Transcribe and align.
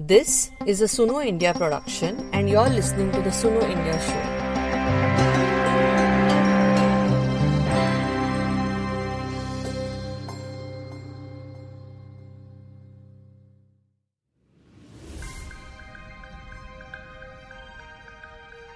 This 0.00 0.50
is 0.66 0.82
a 0.82 0.86
Suno 0.86 1.24
India 1.24 1.54
production, 1.54 2.28
and 2.32 2.50
you're 2.50 2.68
listening 2.68 3.12
to 3.12 3.22
the 3.22 3.30
Suno 3.30 3.62
India 3.62 3.92
show. 4.00 4.22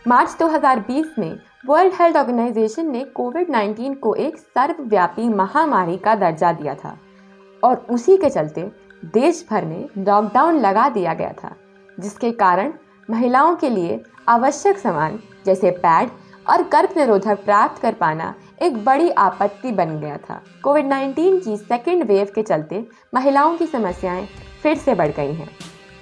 मार्च 0.07 0.37
2020 0.39 1.19
में 1.19 1.39
World 1.67 1.95
Health 2.01 2.17
organisation 2.17 2.91
ने 2.91 3.05
Covid 3.15 3.51
19 3.51 3.97
को 4.03 4.15
एक 4.15 4.39
सर्वव्यापी 4.39 5.29
महामारी 5.29 5.97
का 6.05 6.15
दर्जा 6.15 6.53
दिया 6.53 6.75
था 6.75 6.99
और 7.65 7.87
उसी 7.91 8.17
के 8.17 8.31
चलते 8.31 8.71
देश 9.03 9.45
भर 9.51 9.65
में 9.65 9.89
लॉकडाउन 9.99 10.59
लगा 10.59 10.89
दिया 10.89 11.15
गया 11.15 11.33
था, 11.33 11.55
जिसके 11.99 12.31
कारण 12.33 12.73
महिलाओं 13.11 13.55
के 13.57 13.69
लिए 13.71 14.01
आवश्यक 14.29 14.79
सामान 14.79 15.19
जैसे 15.47 15.71
पैड 15.71 16.11
और 16.51 16.63
गर्भ 16.63 16.97
निरोधक 16.97 17.45
प्राप्त 17.45 17.81
कर 17.83 17.95
पाना 17.95 18.35
एक 18.63 18.85
बड़ी 18.85 19.11
आपत्ति 19.11 19.73
बन 19.73 19.99
गया 20.01 20.17
था। 20.19 20.41
कोविड 20.65 20.87
19 20.87 21.41
की 21.45 21.57
सेकेंड 21.57 22.05
वेव 22.05 22.33
के 22.35 22.43
चलते 22.43 22.87
महिलाओं 23.15 23.57
की 23.57 23.67
समस्याएँ 23.67 24.27
फिर 24.63 24.77
से 24.77 24.95
बढ़ 24.95 25.11
गई 25.11 25.33
हैं। 25.33 25.49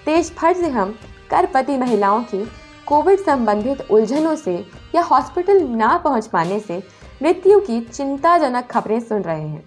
देश 0.07 0.35
भर 0.39 0.53
से 0.53 0.69
हम 0.69 0.95
गर्भवती 1.31 1.77
महिलाओं 1.79 2.23
की 2.23 2.45
कोविड 2.87 3.19
संबंधित 3.19 3.81
उलझनों 3.91 4.35
से 4.37 4.57
या 4.95 5.03
हॉस्पिटल 5.03 5.63
ना 5.69 5.97
पहुँच 5.99 6.27
पाने 6.27 6.61
से 6.61 6.83
मृत्यु 7.23 7.61
की 7.61 7.81
चिंताजनक 7.81 8.67
खबरें 8.67 9.01
सुन 9.01 9.23
रहे 9.23 9.43
हैं। 9.43 9.65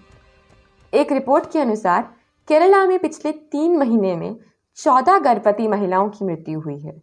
एक 0.92 1.12
रिपोर्ट 1.12 1.52
के 1.52 1.58
अनुसार 1.58 2.08
केरला 2.50 2.86
में 2.86 2.98
पिछले 2.98 3.32
तीन 3.32 3.76
महीने 3.76 4.16
में 4.16 4.36
चौदह 4.76 5.18
गर्भवती 5.18 5.68
महिलाओं 5.68 6.08
की 6.08 6.24
मृत्यु 6.24 6.60
हुई 6.60 6.78
है। 6.78 7.02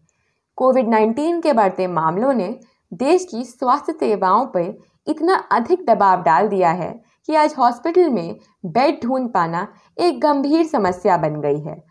कोविड 0.56 0.88
19 0.88 1.42
के 1.42 1.54
बढ़ते 1.54 1.88
मामलों 1.88 2.34
ने 2.34 2.60
देश 2.94 3.28
की 3.32 3.44
स्वास्थ्य 3.44 3.94
सेवाओं 3.94 4.46
पर 4.46 4.78
इतना 5.08 5.36
अधिक 5.52 5.86
दबाव 5.86 6.24
डाल 6.24 6.48
दिया 6.48 6.72
है 6.72 7.02
कि 7.26 7.36
आज 7.36 7.56
हॉस्पिटल 7.58 8.10
में 8.10 8.40
बेड 8.66 9.00
ढूंढ 9.04 9.30
पाना 9.30 9.68
एक 9.98 10.22
गंभीर 10.22 10.66
समस्या 10.66 11.18
बन 11.18 11.42
गई 11.42 11.60
है। 11.60 11.84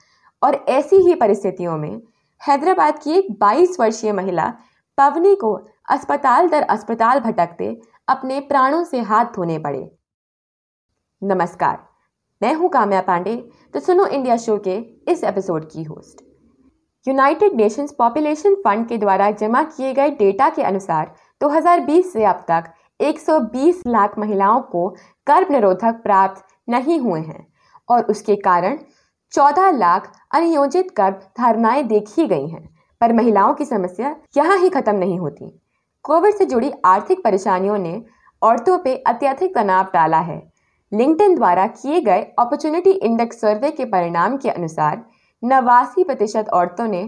और 0.42 0.54
ऐसी 0.54 0.96
ही 0.96 1.14
परिस्थितियों 1.14 1.78
में 1.78 2.00
हैदराबाद 2.48 2.98
की 2.98 3.12
एक 3.12 3.38
22 3.38 3.80
वर्षीय 3.80 4.12
महिला 4.12 4.54
पवनी 4.98 5.34
को 5.34 5.66
अस्पताल 5.88 6.48
दर 6.48 6.62
अस्पताल 6.62 7.20
भटकते 7.20 7.80
अपने 8.08 8.40
प्राणों 8.40 8.84
से 8.84 9.00
हाथ 9.00 9.24
धोने 9.24 9.58
पड़े। 9.58 9.90
नमस्कार। 11.22 11.95
मैं 12.42 12.54
हूँ 12.54 12.68
काम्या 12.68 13.00
पांडे 13.00 13.36
तो 13.74 13.80
सुनो 13.80 14.06
इंडिया 14.06 14.36
शो 14.36 14.56
के 14.58 14.74
इस 15.08 15.24
एपिसोड 15.24 15.64
की 15.70 15.82
host. 15.82 16.20
United 17.08 17.54
Nations 17.54 17.92
Population 17.92 18.54
Fund 18.54 18.88
के 18.88 18.98
द्वारा 18.98 19.30
जमा 19.30 19.62
किए 19.62 19.92
गए 19.94 20.10
डेटा 20.10 20.48
के 20.48 20.62
अनुसार 20.62 21.14
2020 21.40 22.02
से 22.02 22.24
अब 22.24 22.44
तक 22.50 22.64
120 23.00 23.82
लाख 23.86 24.18
महिलाओं 24.18 24.60
को 24.60 24.88
गर्भ 25.28 25.50
निरोधक 25.50 26.00
प्राप्त 26.02 26.44
नहीं 26.68 26.98
हुए 27.00 27.20
हैं 27.20 27.46
और 27.88 28.04
उसके 28.04 28.36
कारण 28.36 28.78
14 29.32 29.72
लाख 29.72 30.12
अनियोजित 30.30 30.88
गर्भ 30.96 31.20
धारणाएँ 31.38 31.82
देखी 31.82 32.26
गई 32.26 32.48
हैं, 32.48 32.68
पर 33.00 33.12
महिलाओं 33.12 33.54
की 33.54 33.64
समस्या 33.64 34.16
यहाँ 34.36 34.58
ही 34.58 34.68
खत्म 34.68 34.94
नहीं 34.94 35.18
होती। 35.18 35.60
कोविड 36.02 36.34
से 36.34 36.44
जुड़ी 36.44 36.72
आर्थिक 36.84 37.24
परेशानियों 37.24 37.78
ने 37.78 38.02
औरतों 38.42 38.78
पर 38.78 39.02
अत्यधिक 39.06 39.54
तनाव 39.54 39.84
डाला 39.94 40.18
है। 40.18 40.55
लिंक्डइन 40.92 41.34
द्वारा 41.34 41.66
किए 41.66 42.00
गए 42.00 42.20
अपॉर्चुनिटी 42.38 42.90
इंडेक्स 42.90 43.40
सर्वे 43.40 43.70
के 43.70 43.84
परिणाम 43.84 44.36
के 44.36 44.50
अनुसार, 44.50 45.04
नवासी 45.42 46.04
प्रतिशत 46.04 46.48
औरतों 46.48 46.86
ने 46.88 47.02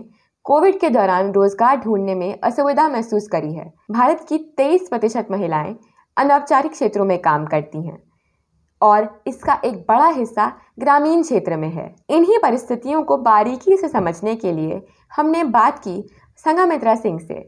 कोविड 0.46 0.78
के 0.80 0.88
दौरान 0.90 1.30
रोज़गार 1.32 1.76
ढूँढने 1.76 2.14
में 2.14 2.40
असुविधा 2.40 2.88
महसूस 2.88 3.28
करी 3.28 3.52
है। 3.54 3.72
भारत 3.90 4.24
की 4.28 4.38
23 4.58 4.88
प्रतिशत 4.88 5.28
महिलाएँ 5.30 5.74
अनौपचारिक 6.16 6.72
क्षेत्रों 6.72 7.04
में 7.04 7.18
काम 7.18 7.44
करती 7.46 7.86
हैं 7.86 7.98
और 8.80 9.08
इसका 9.26 9.60
एक 9.64 9.74
बड़ा 9.88 10.08
हिस्सा 10.08 10.52
ग्रामीण 10.80 11.22
क्षेत्र 11.22 11.56
में 11.56 11.68
है। 11.68 11.94
इन्हीं 12.10 12.38
परिस्थितियों 12.38 13.02
को 13.02 13.16
बारीकी 13.18 13.76
से 13.76 13.88
समझने 13.88 14.34
के 14.36 14.52
लिए 14.52 14.80
हमने 15.12 15.44
बात 15.46 15.78
की 15.78 16.02
संगामित्रा 16.44 16.94
सिंह 16.94 17.18
से। 17.18 17.40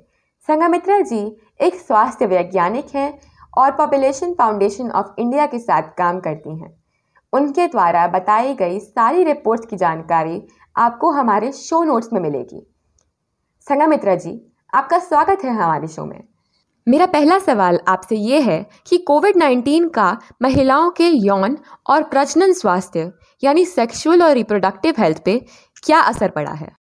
संगामित्रा 0.48 1.00
जी 1.00 1.20
एक 1.60 1.74
स्वास्थ्य 1.76 2.26
वैज्ञानिक 2.26 2.94
हैं 2.94 3.10
और 3.58 3.70
पॉपुलेशन 3.70 4.34
फाउंडेशन 4.34 4.90
ऑफ़ 4.90 5.06
इंडिया 5.18 5.46
के 5.46 5.58
साथ 5.58 5.82
काम 5.82 6.20
करती 6.20 6.58
हैं। 6.58 6.84
उनके 7.32 7.66
द्वारा 7.66 8.06
बताई 8.06 8.54
गई 8.54 8.80
सारी 8.80 9.24
रिपोर्ट्स 9.24 9.66
की 9.66 9.76
जानकारी 9.76 10.42
आपको 10.76 11.10
हमारे 11.10 11.52
शो 11.52 11.84
नोट्स 11.84 12.12
में 12.12 12.20
मिलेगी। 12.20 12.66
संगामित्रा 13.60 14.14
जी, 14.14 14.52
आपका 14.74 14.98
स्वागत 14.98 15.44
है 15.44 15.50
हमारे 15.50 15.88
शो 15.88 16.04
में। 16.04 16.24
मेरा 16.88 17.06
पहला 17.06 17.38
सवाल 17.38 17.80
आपसे 17.88 18.16
ये 18.16 18.40
है 18.40 18.66
कि 18.86 18.98
कोविड 18.98 19.36
19 19.36 19.88
का 19.88 20.18
महिलाओं 20.42 20.90
के 20.90 21.08
यौन 21.08 21.58
और 21.86 22.02
प्रजनन 22.02 22.52
स्वास्थ्य, 22.52 23.12
यानी 23.44 23.64
सेक्सुअल 23.64 24.22
और 24.22 24.30
रिप्रोडक्टिव 24.30 24.94
हेल्थ 24.98 25.22
पे 25.24 25.46
क्या 25.84 26.00
असर 26.00 26.30
पड़ा 26.30 26.52
है? 26.52 26.76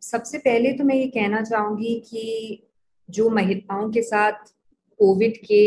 सबसे 0.00 0.38
पहले 0.38 0.72
तो 0.72 0.84
मैं 0.84 0.94
ये 0.94 1.06
कहना 1.06 1.42
चाहूँगी 1.42 2.00
कि 2.10 2.68
जो 3.12 3.28
महिलाओं 3.30 3.90
के 3.92 4.02
साथ 4.02 4.52
कोविड 5.00 5.36
के 5.44 5.62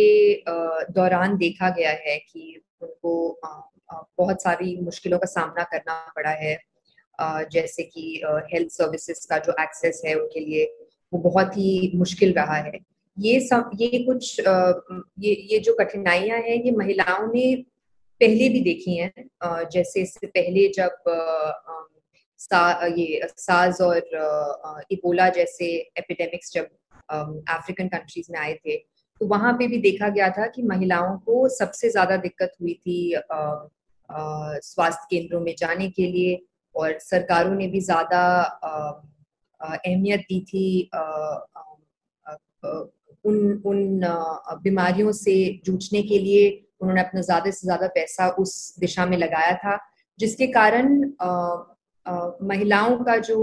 दौरान 0.93 1.37
देखा 1.37 1.69
गया 1.69 1.91
है 2.05 2.17
कि 2.19 2.61
उनको 2.81 3.39
बहुत 3.91 4.41
सारी 4.43 4.75
मुश्किलों 4.81 5.19
का 5.19 5.25
सामना 5.27 5.63
करना 5.63 5.99
पड़ा 6.15 6.29
है। 6.43 6.57
जैसे 7.51 7.83
कि 7.83 8.21
हेल्थ 8.53 8.71
सर्विसेज़ 8.71 9.27
का 9.29 9.37
जो 9.39 9.53
एक्सेस 9.61 10.01
है 10.05 10.15
उनके 10.15 10.39
लिए 10.39 10.65
वो 11.13 11.19
बहुत 11.21 11.57
ही 11.57 11.91
मुश्किल 11.95 12.33
रहा 12.33 12.55
है। 12.57 12.79
ये 13.17 13.39
सब 13.39 13.69
ये 13.81 14.03
कुछ 14.03 14.39
ये 14.39 15.33
ये 15.51 15.59
जो 15.59 15.75
कठिनाइयाँ 15.75 16.39
हैं 16.39 16.55
ये 16.63 16.71
महिलाओं 16.71 17.27
ने 17.33 17.55
पहले 18.21 18.49
भी 18.49 18.59
देखी 18.61 18.97
हैं। 18.97 19.69
जैसे 19.71 20.01
इससे 20.01 20.27
पहले 20.27 20.67
जब 20.69 20.91
सा, 22.39 22.85
ये 22.87 23.27
साज 23.37 23.81
और 23.81 24.85
इबोला 24.91 25.29
जैसे 25.29 25.65
एपिडेमिक्स 25.97 26.53
जब 26.53 26.67
अफ्रीकन 27.09 27.87
कंट्रीज़ 27.87 28.31
में 28.31 28.39
आए 28.39 28.53
थे 28.53 28.77
तो 29.21 29.27
वहाँ 29.27 29.53
पे 29.53 29.67
भी 29.67 29.77
देखा 29.77 30.09
गया 30.09 30.29
था 30.29 30.47
कि 30.47 30.63
महिलाओं 30.63 31.17
को 31.17 31.47
सबसे 31.49 31.89
ज़्यादा 31.89 32.17
दिक्कत 32.17 32.51
हुई 32.61 32.73
थी 32.73 33.13
स्वास्थ्य 34.61 35.07
केंद्रों 35.09 35.39
में 35.41 35.55
जाने 35.57 35.89
के 35.89 36.07
लिए 36.11 36.41
और 36.75 36.97
सरकारों 36.99 37.55
ने 37.55 37.67
भी 37.67 37.79
ज़्यादा 37.79 38.21
अहमियत 39.61 40.19
दी 40.19 40.39
थी 40.49 40.89
उन 43.25 43.61
उन 43.65 44.01
बीमारियों 44.63 45.11
से 45.11 45.35
जूझने 45.65 46.01
के 46.03 46.19
लिए 46.19 46.49
उन्होंने 46.81 47.01
अपना 47.01 47.21
ज़्यादा 47.21 47.51
से 47.51 47.67
ज़्यादा 47.67 47.87
पैसा 47.87 48.27
उस 48.39 48.75
दिशा 48.79 49.05
में 49.05 49.17
लगाया 49.17 49.53
था, 49.55 49.77
जिसके 50.19 50.47
कारण 50.47 50.99
महिलाओं 52.47 52.97
का 52.97 53.17
जो 53.17 53.37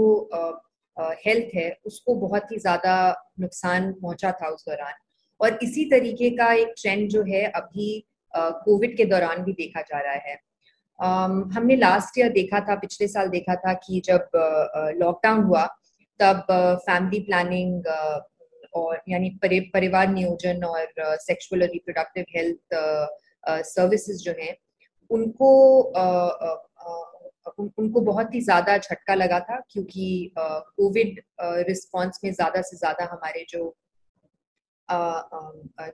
हेल्थ 0.97 1.55
है 1.55 1.69
उसको 1.85 2.15
बहुत 2.17 2.51
ही 2.51 2.57
ज़्यादा 2.59 2.95
नुकसान 3.39 3.91
पहुँचा 3.93 4.31
था 4.31 4.49
उस 4.49 4.65
दौरान। 4.69 4.93
और 5.39 5.59
इसी 5.63 5.85
तरीके 5.91 6.29
का 6.29 6.51
एक 6.53 6.73
ट्रेंड 6.81 7.07
जो 7.09 7.23
है 7.23 7.43
अभी 7.51 8.05
कोविड 8.33 8.95
के 8.97 9.05
दौरान 9.05 9.43
भी 9.43 9.53
देखा 9.53 9.81
जा 9.81 9.99
रहा 9.99 10.13
है। 10.27 10.37
हमने 11.55 11.75
लास्ट 11.75 12.17
ईयर 12.19 12.31
देखा 12.31 12.59
था 12.59 12.75
पिछले 12.75 13.07
साल 13.07 13.29
देखा 13.29 13.55
था 13.57 13.73
कि 13.75 14.01
जब 14.05 14.29
लॉकडाउन 14.97 15.43
हुआ 15.43 15.65
तब 16.19 16.45
फैमिली 16.85 17.19
प्लानिंग 17.19 17.87
और 18.73 19.01
यानी 19.09 19.29
परि, 19.41 19.59
परिवार 19.73 20.07
नियोजन 20.09 20.63
और 20.63 20.93
सेक्सुअल 21.21 21.61
और 21.61 21.69
रिप्रोडक्टिव 21.69 22.25
हेल्थ 22.35 22.75
सर्विसेज़ 23.67 24.23
जो 24.23 24.31
हैं 24.39 24.55
उनको 25.09 25.81
उन, 27.59 27.71
उनको 27.77 28.01
बहुत 28.01 28.33
ही 28.35 28.41
ज़्यादा 28.41 28.77
झटका 28.77 29.15
लगा 29.15 29.39
था 29.39 29.59
क्योंकि 29.71 30.33
कोविड 30.37 31.21
रिस्पॉन्स 31.69 32.19
में 32.23 32.31
ज़्यादा 32.33 32.61
से 32.61 32.77
ज़्यादा 32.77 33.05
हमारे 33.11 33.45
जो 33.49 33.75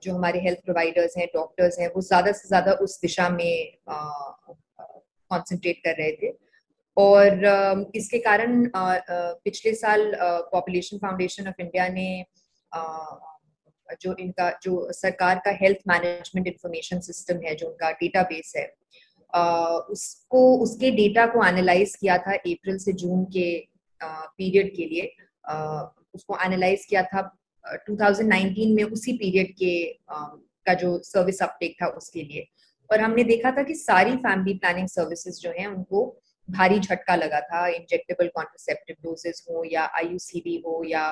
जो 0.03 0.13
हमारे 0.15 0.39
हेल्थ 0.41 0.59
प्रोवाइडर्स 0.65 1.17
हैं 1.17 1.27
डॉक्टर्स 1.33 1.79
हैं 1.79 1.87
वो 1.95 2.01
ज़्यादा 2.01 2.31
से 2.31 2.47
ज़्यादा 2.47 2.71
उस 2.83 2.99
दिशा 3.01 3.27
में 3.29 3.75
कंसंट्रेट 3.89 5.81
कर 5.85 5.95
रहे 5.97 6.11
थे। 6.11 6.31
और 6.97 7.91
इसके 7.95 8.19
कारण 8.19 8.69
पिछले 9.43 9.73
साल 9.75 10.11
पॉपुलेशन 10.51 10.97
फाउंडेशन 10.97 11.47
ऑफ़ 11.47 11.61
इंडिया 11.61 11.87
ने 11.89 12.25
जो 14.01 14.15
इनका 14.19 14.49
जो 14.63 14.91
सरकार 14.93 15.41
का 15.45 15.51
हेल्थ 15.61 15.77
मैनेजमेंट 15.87 16.47
इंफॉर्मेशन 16.47 16.99
सिस्टम 17.01 17.39
है 17.45 17.55
जो 17.55 17.67
उनका 17.67 17.91
डेटाबेस 18.01 18.53
है 18.57 18.65
उसको, 19.33 20.57
उसके 20.57 20.91
डेटा 20.91 21.25
को 21.25 21.45
एनालाइज 21.45 21.95
किया 21.95 22.17
था 22.17 22.33
अप्रैल 22.33 22.77
से 22.77 22.93
जून 22.93 23.23
के 23.25 23.49
पीरियड 24.01 24.75
के 24.75 24.85
लिए। 24.85 25.11
उसको 26.15 26.37
एनालाइज 26.45 26.85
किया 26.85 27.03
था 27.03 27.21
2019 27.89 28.75
में 28.75 28.83
उसी 28.83 29.13
पीरियड 29.17 29.53
के 29.53 29.73
का 30.65 30.73
जो 30.73 30.97
सर्विस 31.03 31.41
अपटेक 31.43 31.75
था 31.81 31.87
उसके 31.87 32.21
लिए। 32.23 32.47
और 32.89 33.01
हमने 33.01 33.23
देखा 33.23 33.51
था 33.51 33.63
कि 33.63 33.73
सारी 33.75 34.15
फैमिली 34.17 34.53
प्लानिंग 34.53 34.87
सर्विसेज़ 34.87 35.39
जो 35.41 35.51
हैं, 35.57 35.67
उनको 35.67 36.21
भारी 36.47 36.79
झटका 36.79 37.15
लगा 37.15 37.39
था। 37.41 37.67
इंजेक्टेबल 37.67 38.27
कॉन्ट्रोसेप्टिव 38.35 38.95
डोजेस 39.03 39.45
हो 39.49 39.63
या 39.71 39.83
आईयूसीबी 39.97 40.55
हो 40.65 40.83
या 40.87 41.09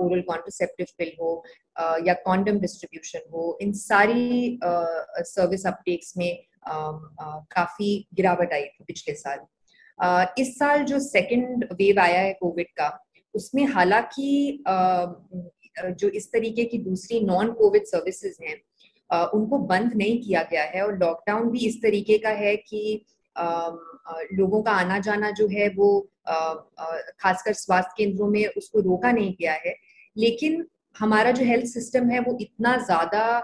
ओरल 0.00 0.20
कॉन्ट्रोसेप्टिव 0.28 0.86
पिल 0.98 1.12
हो 1.20 1.44
या 2.06 2.14
कॉन्डम 2.24 2.58
डिस्ट्रीब्यूशन 2.60 3.20
हो, 3.32 3.58
इन 3.62 3.72
सारी 3.72 4.58
सर्विस 4.62 5.66
अपटेक्स 5.66 6.16
में 6.16 6.44
काफ़ी 6.68 8.06
गिरावट 8.14 8.52
आई 8.52 8.64
थी 8.64 8.84
पिछले 8.84 9.14
साल। 9.14 9.38
इस 10.38 10.58
साल 10.58 10.84
जो 10.84 10.98
सेकेंड 11.00 11.64
वेव 11.72 12.00
आया 12.00 12.20
है 12.20 12.32
कोविड 12.32 12.66
का, 12.70 12.88
उसमें 13.34 13.64
हालाँकि 13.66 14.64
जो 15.80 16.08
इस 16.10 16.30
तरीके 16.32 16.64
की 16.64 16.78
दूसरी 16.78 17.20
नॉन 17.20 17.52
कोविड 17.52 17.84
सर्विसेज़ 17.86 18.42
हैं 18.44 18.56
उनको 19.30 19.58
बंद 19.58 19.92
नहीं 19.96 20.20
किया 20.22 20.42
गया 20.42 20.62
है 20.64 20.82
और 20.86 20.98
लॉकडाउन 20.98 21.50
भी 21.50 21.66
इस 21.66 21.80
तरीके 21.82 22.18
का 22.18 22.30
है 22.38 22.56
कि 22.58 23.04
लोगों 24.32 24.62
का 24.62 24.72
आना 24.72 24.98
जाना 24.98 25.30
जो 25.30 25.46
है 25.48 25.68
वो 25.68 25.90
खासकर 26.28 27.52
स्वास्थ्य 27.52 27.94
केंद्रों 27.96 28.28
में 28.28 28.46
उसको 28.46 28.80
रोका 28.80 29.12
नहीं 29.12 29.34
गया 29.40 29.52
है। 29.56 29.74
लेकिन 30.16 30.64
हमारा 30.96 31.30
जो 31.30 31.44
हेल्थ 31.44 31.66
सिस्टम 31.66 32.08
है 32.10 32.20
वो 32.20 32.36
इतना 32.40 32.76
ज़्यादा 32.76 33.42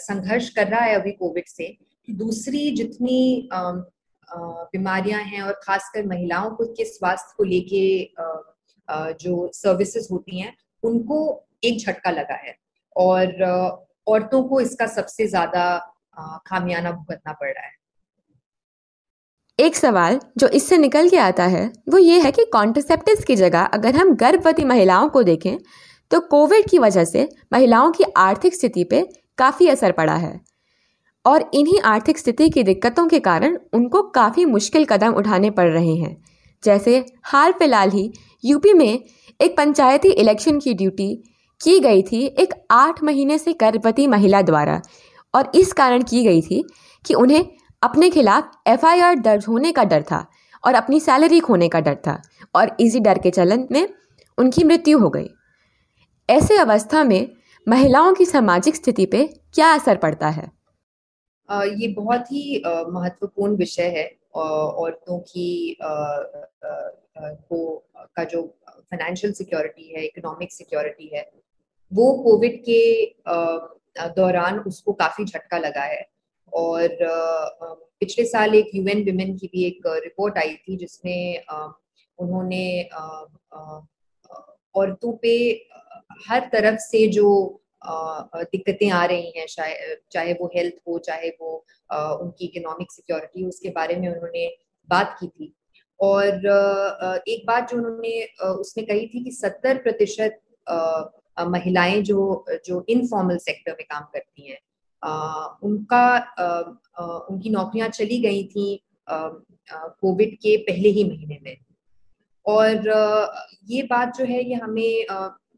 संघर्ष 0.00 0.48
कर 0.48 0.68
रहा 0.68 0.80
है 0.80 0.94
अभी 0.94 1.12
कोविड 1.12 1.44
से 1.46 1.66
दूसरी 2.08 2.70
जितनी 2.72 3.48
बीमारियाँ 4.28 5.20
हैं 5.22 5.42
और 5.42 5.52
खासकर 5.62 6.06
महिलाओं 6.06 6.50
को, 6.50 6.64
के 6.66 6.84
स्वास्थ्य 6.84 7.34
को 7.36 7.44
लेके 7.44 8.04
जो 9.16 9.50
सर्विसेज़ 9.54 10.08
होती 10.12 10.40
हैं, 10.40 10.54
उनको 10.82 11.18
एक 11.64 11.78
झटका 11.78 12.10
लगा 12.10 12.34
है। 12.36 12.56
और 12.96 13.42
औरतों 14.06 14.42
को 14.44 14.60
इसका 14.60 14.86
सबसे 14.88 15.26
ज़्यादा 15.26 15.78
खामियाना 16.46 16.90
भुगतना 16.92 17.32
पड़ 17.32 17.48
रहा 17.48 17.64
है। 17.64 17.80
एक 19.58 19.76
सवाल 19.76 20.18
जो 20.38 20.48
इससे 20.50 20.76
निकल 20.78 21.08
के 21.08 21.16
आता 21.18 21.44
है, 21.46 21.66
वो 21.88 21.98
ये 21.98 22.20
है 22.20 22.30
कि 22.32 22.44
कॉन्ट्रसेप्टिव 22.52 23.24
की 23.26 23.36
जगह 23.36 23.62
अगर 23.64 23.96
हम 23.96 24.14
गर्भवती 24.16 24.64
महिलाओं 24.64 25.08
को 25.08 25.22
देखें 25.22 25.56
तो 26.10 26.20
कोविड 26.28 26.68
की 26.70 26.78
वजह 26.78 27.04
से 27.04 27.28
महिलाओं 27.52 27.92
की 27.92 28.04
आर्थिक 28.18 28.54
स्थिति 28.54 28.84
पे 28.84 29.02
काफ़ी 29.38 29.68
असर 29.68 29.92
पड़ा 29.92 30.14
है। 30.16 30.40
और 31.26 31.50
इन्हीं 31.54 31.80
आर्थिक 31.80 32.18
स्थिति 32.18 32.48
की 32.50 32.62
दिक्कतों 32.62 33.06
के 33.08 33.20
कारण 33.20 33.58
उनको 33.72 34.02
काफ़ी 34.02 34.44
मुश्किल 34.44 34.84
कदम 34.84 35.12
उठाने 35.12 35.50
पड़ 35.50 35.68
रहे 35.68 35.94
हैं। 35.94 36.16
जैसे 36.64 37.04
हाल 37.24 37.52
फ़िलहाल 37.52 37.90
ही 37.90 38.12
यूपी 38.44 38.72
में 38.72 39.04
एक 39.40 39.56
पंचायती 39.56 40.08
इलेक्शन 40.08 40.58
की 40.58 40.74
ड्यूटी 40.74 41.14
की 41.60 41.80
गई 41.80 42.02
थी 42.02 42.24
एक 42.26 42.54
आठ 42.70 43.02
महीने 43.02 43.38
से 43.38 43.52
गर्भवती 43.52 44.06
महिला 44.06 44.42
द्वारा 44.42 44.80
और 45.34 45.50
इस 45.54 45.72
कारण 45.72 46.02
की 46.02 46.24
गई 46.24 46.40
थी 46.42 46.64
कि 47.06 47.14
उन्हें 47.14 47.46
अपने 47.82 48.10
खिलाफ 48.10 48.50
एफआईआर 48.66 49.14
दर्ज 49.14 49.44
होने 49.48 49.72
का 49.72 49.84
डर 49.84 50.02
था 50.02 50.26
और 50.66 50.74
अपनी 50.74 51.00
सैलरी 51.00 51.40
खोने 51.40 51.68
का 51.68 51.80
डर 51.80 51.94
था 51.94 52.22
और 52.54 52.76
इसी 52.80 53.00
डर 53.00 53.18
के 53.18 53.30
चलन 53.30 53.66
में 53.72 53.88
उनकी 54.38 54.64
मृत्यु 54.64 54.98
हो 54.98 55.10
गई। 55.10 55.28
ऐसे 56.30 56.56
अवस्था 56.56 57.04
में 57.04 57.30
महिलाओं 57.68 58.14
की 58.14 58.24
सामाजिक 58.24 58.76
स्थिति 58.76 59.06
पे 59.06 59.24
क्या 59.54 59.72
असर 59.72 59.96
पड़ता 59.96 60.28
है? 60.28 60.61
ये 61.52 61.88
बहुत 61.94 62.32
ही 62.32 62.62
महत्वपूर्ण 62.66 63.56
विषय 63.56 63.88
है 63.96 64.04
औरतों 64.34 65.18
की 65.20 65.76
को, 65.80 67.76
का 68.16 68.24
जो 68.24 68.42
फाइनेंशियल 68.68 69.32
सिक्योरिटी 69.32 69.92
है 69.94 70.04
इकोनॉमिक 70.04 70.52
सिक्योरिटी 70.52 71.10
है, 71.14 71.30
वो 71.92 72.12
कोविड 72.22 72.62
के 72.68 72.80
दौरान 74.16 74.58
उसको 74.60 74.92
काफ़ी 74.94 75.24
झटका 75.24 75.58
लगा 75.58 75.82
है। 75.82 76.06
और 76.52 76.96
पिछले 78.00 78.24
साल 78.24 78.54
एक 78.54 78.70
यूएन 78.74 79.02
विमेन 79.04 79.36
की 79.36 79.46
भी 79.46 79.64
एक 79.66 79.80
रिपोर्ट 79.86 80.38
आई 80.38 80.54
थी, 80.56 80.76
जिसमें 80.76 81.44
उन्होंने 82.18 82.82
औरतों 84.74 85.12
पे 85.22 85.34
हर 86.28 86.48
तरफ़ 86.52 86.78
से 86.80 87.06
जो 87.08 87.28
दिक्कतें 87.86 88.90
आ 88.90 89.04
रही 89.04 89.32
हैं 89.36 89.46
चाहे 89.46 90.32
वो 90.32 90.50
हेल्थ 90.56 90.74
हो, 90.88 90.98
चाहे 90.98 91.28
वो 91.40 91.54
उनकी 91.90 92.44
इकोनॉमिक 92.46 92.92
सिक्योरिटी 92.92 93.44
उसके 93.48 93.68
बारे 93.70 93.96
में 93.96 94.08
उन्होंने 94.08 94.46
बात 94.88 95.16
की 95.20 95.26
थी। 95.28 95.54
और 96.00 96.26
एक 97.28 97.44
बात 97.46 97.70
जो 97.70 97.76
उन्होंने 97.76 98.22
उसने 98.52 98.82
कही 98.84 99.06
थी 99.06 99.24
कि 99.24 99.30
सत्तर 99.32 99.78
प्रतिशत 99.82 100.40
महिलाएँ 101.40 102.00
जो 102.02 102.44
जो 102.66 102.84
इनफॉर्मल 102.88 103.38
सेक्टर 103.38 103.72
में 103.72 103.84
काम 103.90 104.02
करती 104.14 104.50
हैं 104.50 104.58
उनका 105.62 106.06
उनकी 107.30 107.50
नौकरियाँ 107.50 107.88
चली 107.90 108.20
गई 108.20 108.42
थी 108.46 108.66
कोविड 109.10 110.34
के 110.36 110.56
पहले 110.62 110.88
ही 110.88 111.04
महीने 111.04 111.38
में। 111.42 111.56
और 112.46 112.88
ये 113.68 113.82
बात 113.82 114.16
जो 114.16 114.24
है, 114.24 114.42
ये 114.44 114.54
हमें 114.54 115.06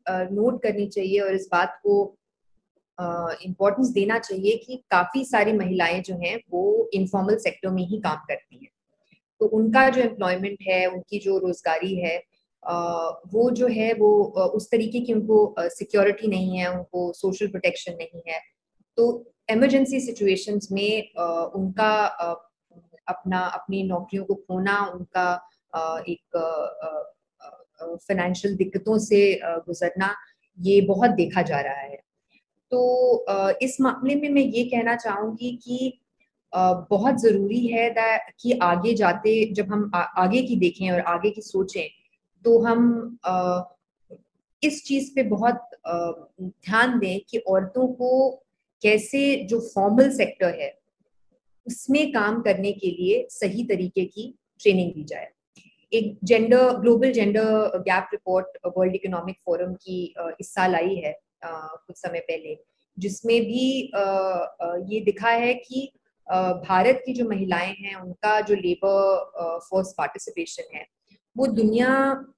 नोट 0.06 0.62
करनी 0.62 0.86
चाहिए 0.88 1.18
और 1.20 1.34
इस 1.34 1.48
बात 1.52 1.80
को 1.82 1.94
इम्पोर्टेंस 3.44 3.88
देना 3.88 4.18
चाहिए 4.18 4.56
कि 4.56 4.76
काफ़ी 4.90 5.24
सारी 5.24 5.52
महिलाएँ 5.52 6.00
जो 6.02 6.14
हैं, 6.16 6.38
वो 6.50 6.90
इनफॉर्मल 6.94 7.36
सेक्टर 7.38 7.68
में 7.70 7.82
ही 7.82 7.98
काम 8.00 8.16
करती 8.28 8.56
हैं। 8.56 8.70
तो 9.40 9.46
उनका 9.48 9.88
जो 9.90 10.00
एम्प्लॉयमेंट 10.02 10.58
है, 10.62 10.86
उनकी 10.86 11.18
जो 11.18 11.38
रोजगारी 11.38 11.94
है 11.96 12.16
वो 13.32 13.50
जो 13.50 13.66
है, 13.68 13.92
वो 13.94 14.24
उस 14.56 14.70
तरीके 14.70 15.00
की 15.00 15.12
उनको 15.12 15.54
सिक्योरिटी 15.60 16.28
नहीं 16.28 16.58
है, 16.58 16.70
उनको 16.72 17.12
सोशल 17.12 17.46
प्रोटेक्शन 17.46 17.92
नहीं 17.92 18.22
है। 18.28 18.40
तो 18.96 19.32
इमरजेंसी 19.50 20.00
सिचुएशंस 20.00 20.68
में 20.72 21.12
उनका 21.54 21.92
अपना, 23.08 23.38
अपनी 23.38 23.82
नौकरियों 23.82 24.24
को 24.24 24.34
खोना, 24.34 24.78
उनका 24.94 25.26
एक 26.08 26.38
फाइनेंशियल 27.80 28.56
दिक्कतों 28.56 28.98
से 29.00 29.20
गुजरना, 29.44 30.14
ये 30.58 30.80
बहुत 30.82 31.10
देखा 31.12 31.42
जा 31.42 31.60
रहा 31.60 31.80
है। 31.80 32.02
तो 32.72 33.26
इस 33.62 33.80
मामले 33.80 34.14
में 34.14 34.28
मैं 34.28 34.42
ये 34.42 34.64
कहना 34.64 34.94
चाहूँगी 34.96 35.50
कि 35.64 36.00
बहुत 36.52 37.20
ज़रूरी 37.20 37.66
है 37.66 37.94
कि 38.40 38.52
आगे 38.62 38.94
जाते, 38.94 39.52
जब 39.52 39.72
हम 39.72 39.90
आगे 39.94 40.42
की 40.42 40.56
देखें 40.56 40.90
और 40.90 41.00
आगे 41.00 41.30
की 41.30 41.42
सोचें 41.42 41.88
तो 42.44 42.58
हम 42.58 43.18
इस 44.62 44.82
चीज़ 44.84 45.10
पे 45.14 45.22
बहुत 45.24 45.60
ध्यान 46.40 46.98
दें 46.98 47.20
कि 47.30 47.38
औरतों 47.38 47.86
को 47.88 48.30
कैसे 48.82 49.34
जो 49.44 49.60
फॉर्मल 49.68 50.10
सेक्टर 50.10 50.54
है, 50.60 50.72
उसमें 51.66 52.12
काम 52.12 52.40
करने 52.42 52.72
के 52.72 52.90
लिए 52.90 53.26
सही 53.30 53.64
तरीके 53.64 54.04
की 54.04 54.34
ट्रेनिंग 54.60 54.92
दी 54.92 55.04
जाए। 55.04 55.28
एक 55.94 56.19
gender 56.25 56.70
global 56.76 57.13
gender 57.13 57.79
gap 57.89 58.08
report 58.13 58.56
World 58.77 58.94
Economic 58.94 59.36
Forum 59.44 59.74
की 59.74 59.98
इस 60.41 60.53
साल 60.55 60.74
आई 60.74 60.94
है 60.96 61.13
कुछ 61.44 61.96
समय 61.96 62.20
पहले, 62.20 62.56
जिसमें 62.98 63.41
भी 63.43 63.67
ये 64.93 65.01
दिखा 65.01 65.31
है 65.31 65.55
कि 65.56 65.91
भारत 66.29 67.03
की 67.06 67.13
जो 67.13 67.29
महिलाएँ 67.29 67.72
हैं, 67.74 67.94
उनका 67.94 68.41
जो 68.41 68.55
लेबर 68.56 69.60
फोर्स 69.69 69.94
पार्टिसिपेशन 69.98 70.77
है, 70.77 70.86
वो 71.36 71.46
दुनिया 71.46 71.91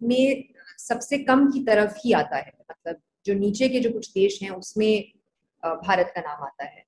में 0.03 0.45
सबसे 0.79 1.19
कम 1.19 1.51
की 1.53 1.63
तरफ़ 1.65 1.99
ही 2.05 2.13
आता 2.13 2.37
है। 2.37 2.53
मतलब 2.71 3.01
जो 3.27 3.35
नीचे 3.35 3.69
के 3.69 3.81
जो 3.81 3.91
कुछ 3.91 4.13
देश 4.13 4.43
हैं, 4.43 4.51
उसमें 4.51 5.13
भारत 5.63 6.13
का 6.15 6.21
नाम 6.21 6.45
आता 6.45 6.65
है। 6.65 6.85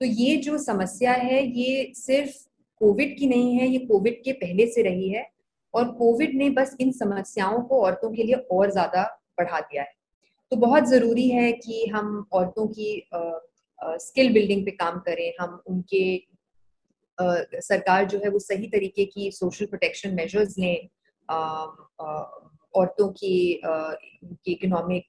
तो 0.00 0.06
ये 0.06 0.36
जो 0.38 0.58
समस्या 0.58 1.12
है, 1.12 1.44
ये 1.58 1.92
सिर्फ़ 1.96 2.36
कोविड 2.80 3.16
की 3.18 3.26
नहीं 3.26 3.54
है, 3.54 3.68
ये 3.68 3.78
कोविड 3.78 4.22
के 4.24 4.32
पहले 4.32 4.66
से 4.66 4.82
रही 4.82 5.08
है। 5.08 5.30
और 5.74 5.90
कोविड 5.92 6.34
ने 6.36 6.48
बस 6.50 6.76
इन 6.80 6.92
समस्याओं 6.92 7.60
को 7.62 7.80
औरतों 7.82 8.10
के 8.12 8.22
लिए 8.22 8.34
और 8.52 8.70
ज़्यादा 8.70 9.02
बढ़ा 9.38 9.60
दिया 9.60 9.82
है। 9.82 9.94
तो 10.52 10.56
बहुत 10.56 10.84
ज़रूरी 10.84 11.28
है 11.28 11.52
कि 11.52 11.84
हम 11.86 12.26
औरतों 12.32 12.66
की 12.68 12.88
स्किल 14.00 14.32
बिल्डिंग 14.32 14.64
पे 14.64 14.70
काम 14.70 14.98
करें 15.00 15.32
हम 15.40 15.62
उनके 15.66 16.02
आ, 17.18 17.24
सरकार 17.60 18.04
जो 18.04 18.18
है 18.18 18.28
वो 18.30 18.38
सही 18.38 18.66
तरीके 18.68 19.04
की 19.04 19.30
सोशल 19.32 19.66
प्रोटेक्शन 19.66 20.14
मेजर्स 20.14 20.58
लें 20.58 20.88
औरतों 22.74 23.08
की 23.12 23.34
उनकी 23.64 24.52
इकोनॉमिक 24.52 25.04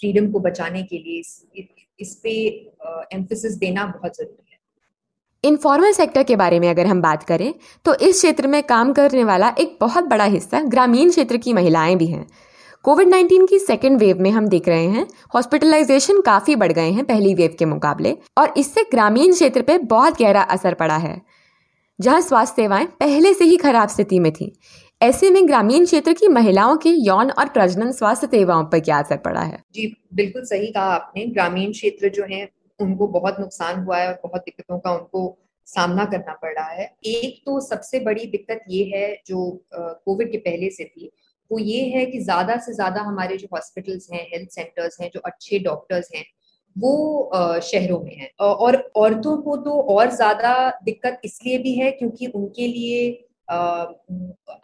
फ्रीडम 0.00 0.30
को 0.32 0.40
बचाने 0.40 0.82
के 0.82 0.98
लिए 0.98 1.18
इस, 1.20 1.46
इस 2.00 2.14
पे 2.22 2.32
एम्फोसिस 3.12 3.54
देना 3.56 3.84
बहुत 3.86 4.16
ज़रूरी 4.16 4.49
है। 4.49 4.49
इनफॉर्मल 5.44 5.92
सेक्टर 5.92 6.22
के 6.22 6.36
बारे 6.36 6.58
में 6.60 6.68
अगर 6.68 6.86
हम 6.86 7.00
बात 7.02 7.22
करें 7.22 7.52
तो 7.84 7.94
इस 7.96 8.16
क्षेत्र 8.16 8.46
में 8.46 8.62
काम 8.62 8.92
करने 8.92 9.24
वाला 9.24 9.48
एक 9.60 9.76
बहुत 9.80 10.04
बड़ा 10.04 10.24
हिस्सा 10.26 10.60
ग्रामीण 10.62 11.10
क्षेत्र 11.10 11.36
की 11.36 11.52
महिलाएँ 11.52 11.96
भी 11.96 12.06
हैं। 12.06 12.26
कोविड 12.84 13.08
19 13.08 13.46
की 13.48 13.58
सेकेंड 13.58 13.98
वेव 13.98 14.20
में 14.20 14.30
हम 14.30 14.46
देख 14.48 14.68
रहे 14.68 14.86
हैं 14.86 15.06
हॉस्पिटलाइजेशन 15.34 16.20
काफ़ी 16.20 16.56
बढ़ 16.56 16.72
गए 16.72 16.90
हैं 16.90 17.04
पहली 17.04 17.34
वेव 17.34 17.56
के 17.58 17.64
मुकाबले, 17.64 18.16
और 18.38 18.54
इससे 18.56 18.82
ग्रामीण 18.90 19.32
क्षेत्र 19.32 19.62
पे 19.62 19.78
बहुत 19.78 20.20
गहरा 20.20 20.42
असर 20.42 20.74
पड़ा 20.74 20.96
है। 20.96 21.20
जहाँ 21.98 22.20
स्वास्थ्य 22.20 22.62
सेवाएँ 22.62 22.86
पहले 23.00 23.34
से 23.34 23.44
ही 23.44 23.56
खराब 23.56 23.88
स्थिति 23.88 24.18
में 24.18 24.32
थी, 24.32 24.52
ऐसे 25.00 25.30
में 25.30 25.46
ग्रामीण 25.48 25.84
क्षेत्र 25.84 26.12
की 26.12 26.28
महिलाओं 26.28 26.76
के 26.76 26.90
यौन 26.90 27.30
और 27.30 27.48
प्रजनन 27.48 27.92
स्वास्थ्य 27.92 28.26
सेवाओं 28.28 28.64
पर 28.64 28.80
क्या 28.80 28.98
असर 28.98 29.16
पड़ा 29.18 29.40
है? 29.40 29.62
जी, 29.74 29.94
बिल्कुल 30.14 30.44
सही 30.44 30.66
कहा 30.66 30.94
आपने। 30.94 31.26
ग्रामीण 31.26 31.72
क्षेत्र 31.72 32.08
जो 32.10 32.24
है 32.30 32.48
उनको 32.80 33.06
बहुत 33.10 33.40
नुकसान 33.40 33.82
हुआ 33.84 33.98
है 33.98 34.08
और 34.08 34.20
बहुत 34.22 34.42
दिक्कतों 34.42 34.78
का 34.78 34.92
उनको 34.92 35.38
सामना 35.68 36.04
करना 36.06 36.32
पड़ 36.34 36.52
रहा 36.52 36.70
है। 36.70 36.84
एक 37.06 37.42
तो 37.46 37.58
सबसे 37.60 38.00
बड़ी 38.00 38.26
दिक्कत 38.28 38.64
ये 38.70 38.84
है 38.94 39.06
जो 39.26 39.42
कोविड 39.74 40.30
के 40.32 40.38
पहले 40.40 40.70
से 40.70 40.84
थी, 40.86 41.10
वो 41.50 41.58
ये 41.58 41.80
है 41.88 42.04
कि 42.06 42.18
ज़्यादा 42.20 42.56
से 42.58 42.72
ज़्यादा 42.74 43.00
हमारे 43.02 43.36
जो 43.36 43.48
हॉस्पिटल्स 43.52 44.08
हैं, 44.12 44.26
हेल्थ 44.32 44.50
सेंटर्स 44.50 45.00
हैं, 45.00 45.10
जो 45.14 45.20
अच्छे 45.20 45.58
डॉक्टर्स 45.60 46.10
हैं, 46.14 46.24
वो 46.76 47.60
शहरों 47.62 48.00
में 48.00 48.14
है। 48.16 48.30
और 48.40 48.76
औरतों 48.96 49.36
को 49.38 49.56
तो 49.58 49.80
और 49.94 50.10
ज़्यादा 50.10 50.52
दिक्कत 50.84 51.20
इसलिए 51.24 51.58
भी 51.58 51.74
है 51.74 51.90
क्योंकि 51.92 52.26
उनके 52.26 52.66
लिए 52.68 53.26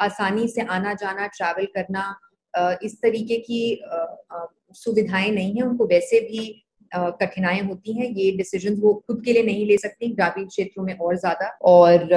आसानी 0.00 0.48
से 0.48 0.60
आना 0.62 0.92
जाना 0.94 1.26
ट्रैवल 1.28 1.66
करना 1.76 2.14
इस 2.82 3.00
तरीके 3.02 3.36
की 3.40 3.80
सुविधाएँ 4.74 5.30
नहीं 5.30 5.54
है 5.54 5.62
उनको, 5.62 5.86
वैसे 5.86 6.20
भी 6.20 6.62
कठिनाई 7.20 7.60
होती 7.60 7.92
हैं 7.92 8.08
ये 8.08 8.30
डिसीज़न 8.36 8.74
वो 8.80 8.92
खुद 9.06 9.22
के 9.24 9.32
लिए 9.32 9.42
नहीं 9.42 9.66
ले 9.66 9.76
सकती 9.78 10.08
ग्रामीण 10.14 10.46
क्षेत्रों 10.46 10.84
में 10.84 10.94
और 10.94 11.16
ज़्यादा। 11.16 11.48
और 11.64 12.08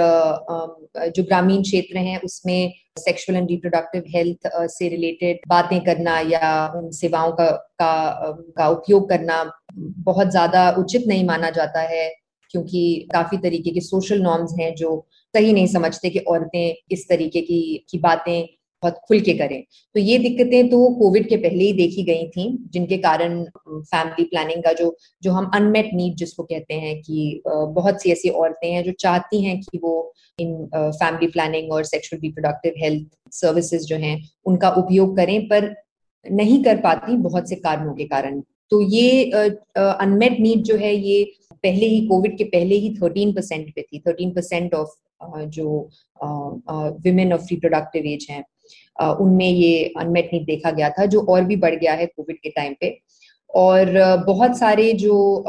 जो 1.10 1.24
ग्रामीण 1.24 1.62
क्षेत्र 1.62 1.98
हैं 1.98 2.20
उसमें 2.22 2.74
सेक्सुअल 3.00 3.38
एंड 3.38 3.50
रिप्रोडक्टिव 3.50 4.04
हेल्थ 4.16 4.50
से 4.70 4.90
रिलेटेड 4.90 5.40
बातें 5.48 5.80
करना 5.84 6.20
या 6.20 6.68
उन 6.76 6.90
सेवाओं 6.92 7.32
का 7.32 7.50
का, 7.52 8.32
का 8.58 8.68
उपयोग 8.70 9.10
करना 9.10 9.44
बहुत 9.76 10.32
ज़्यादा 10.32 10.70
उचित 10.80 11.08
नहीं 11.08 11.26
माना 11.26 11.50
जाता 11.50 11.82
है 11.90 12.08
क्योंकि 12.52 13.08
काफ़ी 13.14 13.38
तरीके 13.38 13.72
के 13.72 13.82
सोशल 13.82 14.22
नॉर्म्स 14.22 14.54
हैं 14.60 14.74
जो 14.76 15.06
सही 15.34 15.54
नहीं 15.54 15.68
समझते 15.68 16.10
कि 16.10 16.20
औरतें 16.20 16.76
इस 16.92 17.08
तरीके 17.10 17.42
की 17.42 17.86
की 17.90 17.98
बातें 17.98 18.59
बहुत 18.84 19.00
खुल 19.08 19.20
के 19.20 19.34
करें। 19.34 19.64
तो 19.96 20.00
ये 20.00 20.18
दिक्कतें 20.20 20.70
तो 20.70 20.78
कोविड 21.00 21.28
के 21.30 21.38
पहले 21.38 21.64
ही 21.64 21.74
देखी 21.74 22.04
गई 22.04 22.28
थी 22.28 22.48
जिनके 22.74 22.98
कारण 22.98 23.44
फैमिली 23.70 24.24
प्लानिंग 24.24 24.64
का 24.64 24.74
जो 24.74 24.96
जो 25.24 25.32
हम 25.32 25.50
अनमेट 25.56 25.90
नीड 25.94 26.16
जिसको 26.16 26.44
कहते 26.44 26.74
हैं 26.74 26.96
कि 27.02 27.42
बहुत 27.48 28.02
सी 28.02 28.12
ऐसी 28.12 28.30
औरतें 28.44 28.72
हैं 28.72 28.84
जो 28.84 28.92
चाहती 29.00 29.44
हैं 29.44 29.60
कि 29.62 29.80
वो 29.84 29.96
इन 30.40 30.56
फैमिली 30.76 31.28
प्लानिंग 31.28 31.72
और 31.72 31.84
सेक्सुअल 31.86 32.22
रिप्रोडक्टिव 32.22 32.74
हेल्थ 32.78 33.08
सर्विसेज़ 33.34 33.86
जो 33.86 33.96
हैं 33.98 34.18
उनका 34.46 34.70
उपयोग 34.78 35.16
करें 35.18 35.42
पर 35.48 35.74
नहीं 36.26 36.64
कर 36.64 36.78
पाती 36.78 37.16
बहुत 37.18 37.50
से 37.50 37.56
कारणों 37.58 37.94
के 37.96 38.06
कारण। 38.06 38.42
तो 38.72 38.82
ये 38.82 39.24
अनमेट 39.32 40.34
uh, 40.34 40.40
नीड 40.40 40.64
जो 40.64 40.76
है 40.78 40.96
ये 40.96 41.24
पहले 41.54 41.86
ही 41.86 42.06
कोविड 42.08 42.38
के 42.38 42.44
पहले 42.44 42.76
ही 42.76 42.94
थर्टीन 42.96 43.34
परसेंट 43.34 43.74
पे 43.76 43.82
थी। 43.82 44.00
थर्टीन 44.00 44.32
परसेंट 44.32 44.74
ऑफ़ 44.74 44.90
जो 45.48 45.90
विमेन 47.04 47.34
ऑफ़ 47.34 47.46
रिप्रोडक्टिव 47.52 48.06
एज 48.06 48.28
हैं। 48.30 48.44
उनमें 49.00 49.48
ये 49.48 49.94
अनमेट 50.00 50.30
नीड 50.34 50.46
देखा 50.46 50.72
गया 50.72 50.90
था, 50.90 51.06
जो 51.06 51.22
और 51.22 51.44
भी 51.44 51.56
बढ़ 51.58 51.76
गया 51.76 51.94
है 51.94 52.06
कोविड 52.06 52.38
के 52.44 52.50
टाइम 52.50 52.74
पे। 52.82 52.98
और 53.50 53.92
बहुत 54.26 54.58
सारे 54.58 54.92
जो 54.96 55.44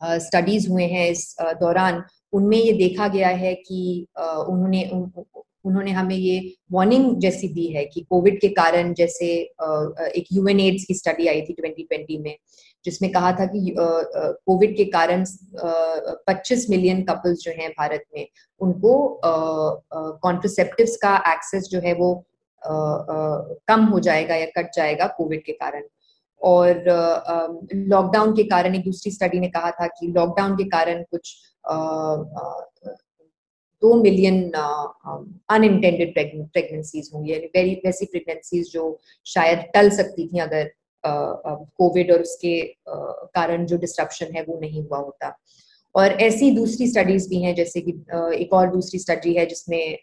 स्टडीज़ 0.00 0.68
हुए 0.70 0.84
हैं 0.86 1.08
इस 1.10 1.34
दौरान, 1.60 2.02
उनमें 2.32 2.58
ये 2.58 2.72
देखा 2.72 3.08
गया 3.08 3.28
है 3.28 3.54
कि 3.56 4.06
उन्होंने 4.18 4.90
उन्होंने 5.66 5.90
हमें 5.90 6.16
ये 6.16 6.38
वार्निंग 6.72 7.16
जैसी 7.20 7.48
दी 7.48 7.66
है 7.74 7.84
कि 7.84 8.00
कोविड 8.10 8.40
के 8.40 8.48
कारण 8.48 8.92
जैसे 8.94 9.26
एक 9.26 10.26
यूएन 10.32 10.60
एड्स 10.60 10.84
की 10.84 10.94
स्टडी 10.94 11.26
आई 11.26 11.40
थी 11.42 11.54
2020 11.54 12.18
में, 12.20 12.36
जिसमें 12.84 13.10
कहा 13.12 13.30
था 13.32 13.46
कि 13.46 13.74
कोविड 13.78 14.76
के 14.76 14.84
कारण 14.96 15.24
25 16.28 16.66
मिलियन 16.70 17.02
कपल्स 17.02 17.38
जो 17.44 17.52
हैं 17.58 17.70
भारत 17.70 18.04
में, 18.16 18.26
उनको 18.60 19.20
कॉन्ट्रोसेप्टिव्स 20.22 20.96
का 20.96 21.16
एक्सेस 21.32 21.68
जो 21.70 21.80
है 21.80 21.94
वो 21.94 22.12
कम 22.66 23.84
हो 23.84 24.00
जाएगा 24.00 24.34
या 24.34 24.46
कट 24.56 24.70
जाएगा 24.76 25.06
कोविड 25.16 25.44
के 25.44 25.52
कारण। 25.52 25.82
और 26.40 26.82
लॉकडाउन 27.74 28.32
के 28.36 28.42
कारण 28.44 28.74
एक 28.74 28.84
दूसरी 28.84 29.12
स्टडी 29.12 29.40
ने 29.40 29.48
कहा 29.48 29.70
था 29.70 29.86
कि 29.88 30.06
लॉकडाउन 30.06 30.56
के 30.56 30.64
कारण 30.70 31.02
कुछ 31.10 31.36
दो 33.82 33.94
मिलियन 34.02 34.50
अनइंटेंडेड 34.52 36.14
प्रेगनेंसीज 36.14 37.10
होंगी। 37.14 37.32
यानी 37.32 37.46
वेरी 37.46 37.74
वैसी 37.84 38.06
प्रेगनेंसीज 38.06 38.72
जो 38.72 38.98
शायद 39.26 39.64
टल 39.74 39.90
सकती 39.90 40.26
थी 40.28 40.38
अगर 40.38 40.70
कोविड 41.04 42.12
और 42.12 42.22
उसके 42.22 42.60
कारण 42.88 43.66
जो 43.66 43.76
डिस्ट्रप्शन 43.78 44.34
है 44.36 44.42
वो 44.44 44.58
नहीं 44.60 44.82
हुआ 44.82 44.98
होता। 44.98 45.36
और 45.94 46.12
ऐसी 46.22 46.50
दूसरी 46.50 46.86
स्टडीज़ 46.86 47.28
भी 47.28 47.42
हैं 47.42 47.54
जैसे 47.54 47.80
कि 47.80 47.92
एक 48.42 48.52
और 48.52 48.70
दूसरी 48.70 48.98
स्टडी 48.98 49.34
है 49.34 49.46
जिसमें 49.46 49.98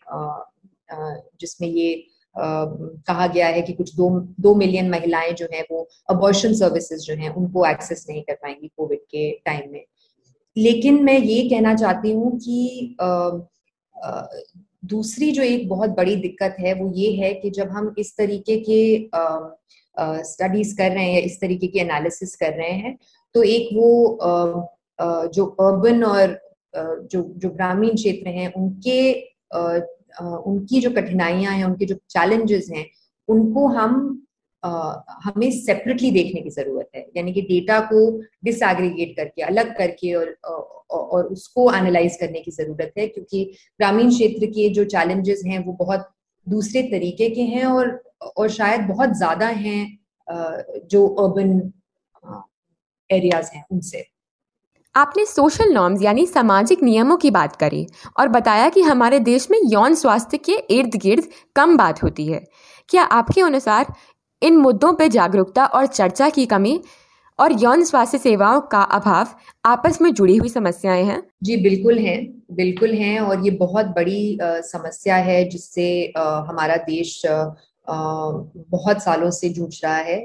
जिसमें 1.41 1.67
ये 1.67 2.05
कहा 2.35 3.27
गया 3.27 3.47
है 3.47 3.61
कि 3.61 3.73
कुछ 3.73 3.95
दो 3.95 4.09
दो 4.39 4.55
मिलियन 4.55 4.89
महिलाएँ 4.89 5.31
जो 5.33 5.47
हैं 5.53 5.63
वो 5.71 5.87
अबॉर्शन 6.09 6.53
सर्विसेज़ 6.53 7.01
जो 7.01 7.15
हैं 7.15 7.29
उनको 7.29 7.65
एक्सेस 7.65 8.05
नहीं 8.09 8.21
कर 8.21 8.33
पाएँगी 8.33 8.67
कोविड 8.77 8.99
के 8.99 9.31
टाइम 9.45 9.71
में। 9.71 9.83
लेकिन 10.57 11.03
मैं 11.03 11.17
ये 11.19 11.49
कहना 11.49 11.75
चाहती 11.75 12.11
हूँ 12.11 12.39
कि 12.39 12.95
दूसरी 14.85 15.31
जो 15.31 15.43
एक 15.43 15.67
बहुत 15.69 15.89
बड़ी 15.89 16.15
दिक्कत 16.15 16.55
है 16.59 16.73
वो 16.73 16.91
ये 16.95 17.11
है 17.11 17.33
कि 17.33 17.49
जब 17.49 17.69
हम 17.69 17.93
इस 17.97 18.15
तरीके 18.17 18.57
के 18.69 19.09
स्टडीज़ 20.23 20.77
कर 20.77 20.91
रहे 20.91 21.11
हैं 21.11 21.21
इस 21.21 21.39
तरीके 21.41 21.67
की 21.67 21.79
एनालिसिस 21.79 22.35
कर 22.35 22.53
रहे 22.53 22.71
हैं 22.71 22.97
तो 23.35 23.43
एक 23.43 23.69
वो 23.73 24.69
जो 25.33 25.45
अर्बन 25.45 26.03
और 26.03 26.39
जो 26.75 27.21
जो 27.37 27.49
ग्रामीण 27.49 27.95
क्षेत्र 27.95 28.29
हैं 28.29 28.53
उनके 28.53 29.11
उनकी 30.19 30.79
जो 30.81 30.89
कठिनाइयाँ 30.91 31.53
हैं, 31.53 31.63
उनके 31.65 31.85
जो 31.85 31.95
चैलेंजेस 32.09 32.69
हैं, 32.71 32.85
उनको 33.29 33.67
हम 33.69 33.93
हमें 34.63 35.51
सेपरेटली 35.51 36.09
देखने 36.11 36.41
की 36.41 36.49
ज़रूरत 36.49 36.89
है। 36.95 37.05
यानी 37.17 37.31
कि 37.33 37.41
डेटा 37.41 37.79
को 37.91 37.99
डिसएग्रीगेट 38.45 39.15
करके, 39.17 39.41
अलग 39.41 39.75
करके 39.77 40.13
और 40.13 40.35
और 40.91 41.25
उसको 41.25 41.71
एनालाइज 41.73 42.15
करने 42.19 42.39
की 42.39 42.51
ज़रूरत 42.51 42.93
है, 42.97 43.07
क्योंकि 43.07 43.43
ग्रामीण 43.79 44.09
क्षेत्र 44.09 44.45
के 44.47 44.69
जो 44.69 44.85
चैलेंजेस 44.85 45.41
हैं, 45.45 45.63
वो 45.65 45.73
बहुत 45.73 46.09
दूसरे 46.47 46.81
तरीके 46.91 47.29
के 47.29 47.41
हैं 47.43 47.65
और 47.65 48.01
और 48.37 48.49
शायद 48.51 48.81
बहुत 48.87 49.17
ज़्यादा 49.17 49.47
हैं 49.47 50.87
जो 50.87 51.07
अर्बन 51.07 51.71
एरियाज़ 53.09 53.51
हैं 53.55 53.65
उनसे। 53.71 54.05
आपने 54.95 55.25
सोशल 55.25 55.71
नॉर्म्स 55.73 56.01
यानी 56.01 56.25
सामाजिक 56.25 56.81
नियमों 56.83 57.17
की 57.17 57.29
बात 57.31 57.55
करी 57.55 57.85
और 58.19 58.27
बताया 58.27 58.67
कि 58.69 58.81
हमारे 58.81 59.19
देश 59.19 59.47
में 59.51 59.57
यौन 59.63 59.93
स्वास्थ्य 59.95 60.37
के 60.37 60.55
इर्द 60.69 60.95
गिर्द 60.95 61.27
कम 61.55 61.77
बात 61.77 62.03
होती 62.03 62.25
है। 62.27 62.41
क्या 62.89 63.03
आपके 63.03 63.41
अनुसार 63.41 63.93
इन 64.41 64.57
मुद्दों 64.57 64.93
पर 64.93 65.07
जागरूकता 65.07 65.65
और 65.65 65.85
चर्चा 65.85 66.29
की 66.29 66.45
कमी 66.45 66.79
और 67.39 67.53
यौन 67.53 67.83
स्वास्थ्य 67.83 68.17
सेवाओं 68.17 68.61
का 68.61 68.81
अभाव 68.91 69.27
आपस 69.65 70.01
में 70.01 70.13
जुड़ी 70.13 70.35
हुई 70.37 70.49
समस्याएँ 70.49 71.03
हैं? 71.03 71.21
जी 71.43 71.57
बिल्कुल 71.57 71.99
हैं 71.99 72.19
बिल्कुल 72.51 72.93
हैं 72.93 73.19
और 73.19 73.45
ये 73.45 73.51
बहुत 73.51 73.85
बड़ी 73.85 74.37
आ, 74.39 74.59
समस्या 74.61 75.15
है 75.15 75.43
जिससे 75.49 76.13
हमारा 76.17 76.75
देश 76.75 77.25
आ, 77.25 77.53
बहुत 77.87 79.03
सालों 79.03 79.29
से 79.31 79.49
जूझ 79.49 79.73
रहा 79.83 79.95
है। 79.95 80.19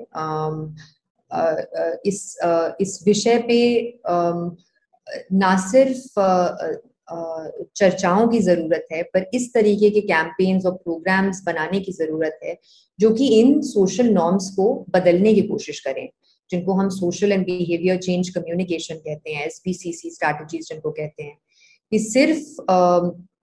इस 1.31 2.39
इस 2.81 3.03
विषय 3.07 3.39
पे 3.49 4.01
ना 5.33 5.57
सिर्फ़ 5.67 6.21
चर्चाओं 7.77 8.29
की 8.29 8.39
ज़रूरत 8.39 8.87
है 8.93 9.03
पर 9.15 9.31
इस 9.35 9.53
तरीके 9.55 9.91
के 9.91 10.01
कैंपेन्स 10.01 10.67
और 10.67 10.73
प्रोग्राम्स 10.73 11.43
बनाने 11.47 11.81
की 11.81 11.93
ज़रूरत 11.93 12.39
है 12.45 12.57
जो 12.99 13.11
कि 13.15 13.27
इन 13.41 13.61
सोशल 13.63 14.09
नॉर्म्स 14.11 14.51
को 14.51 14.87
बदलने 14.91 15.35
की 15.35 15.43
कोशिश 15.43 15.81
करें। 15.81 16.09
जिनको 16.51 16.73
हम 16.73 16.89
social 16.89 17.33
and 17.33 17.45
behaviour 17.47 17.97
change 17.97 18.29
communication 18.29 18.95
कहते 18.95 19.33
हैं 19.33 19.47
एस 19.47 19.63
स्ट्रैटेजीज 19.65 20.69
जिनको 20.69 20.91
कहते 20.91 21.23
हैं 21.23 21.37
कि 21.93 21.99
सिर्फ़ 21.99 22.71
आ, 22.71 22.77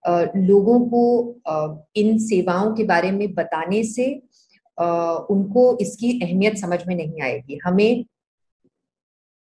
आ, 0.05 0.23
लोगों 0.35 0.79
को 0.89 1.03
आ, 1.47 1.75
इन 1.95 2.17
सेवाओं 2.17 2.73
के 2.75 2.83
बारे 2.83 3.11
में 3.11 3.33
बताने 3.33 3.83
से 3.83 4.21
उनको 4.77 5.77
इसकी 5.81 6.19
अहमियत 6.21 6.57
समझ 6.57 6.79
में 6.87 6.95
नहीं 6.95 7.21
आएगी। 7.23 7.59
हमें 7.65 8.05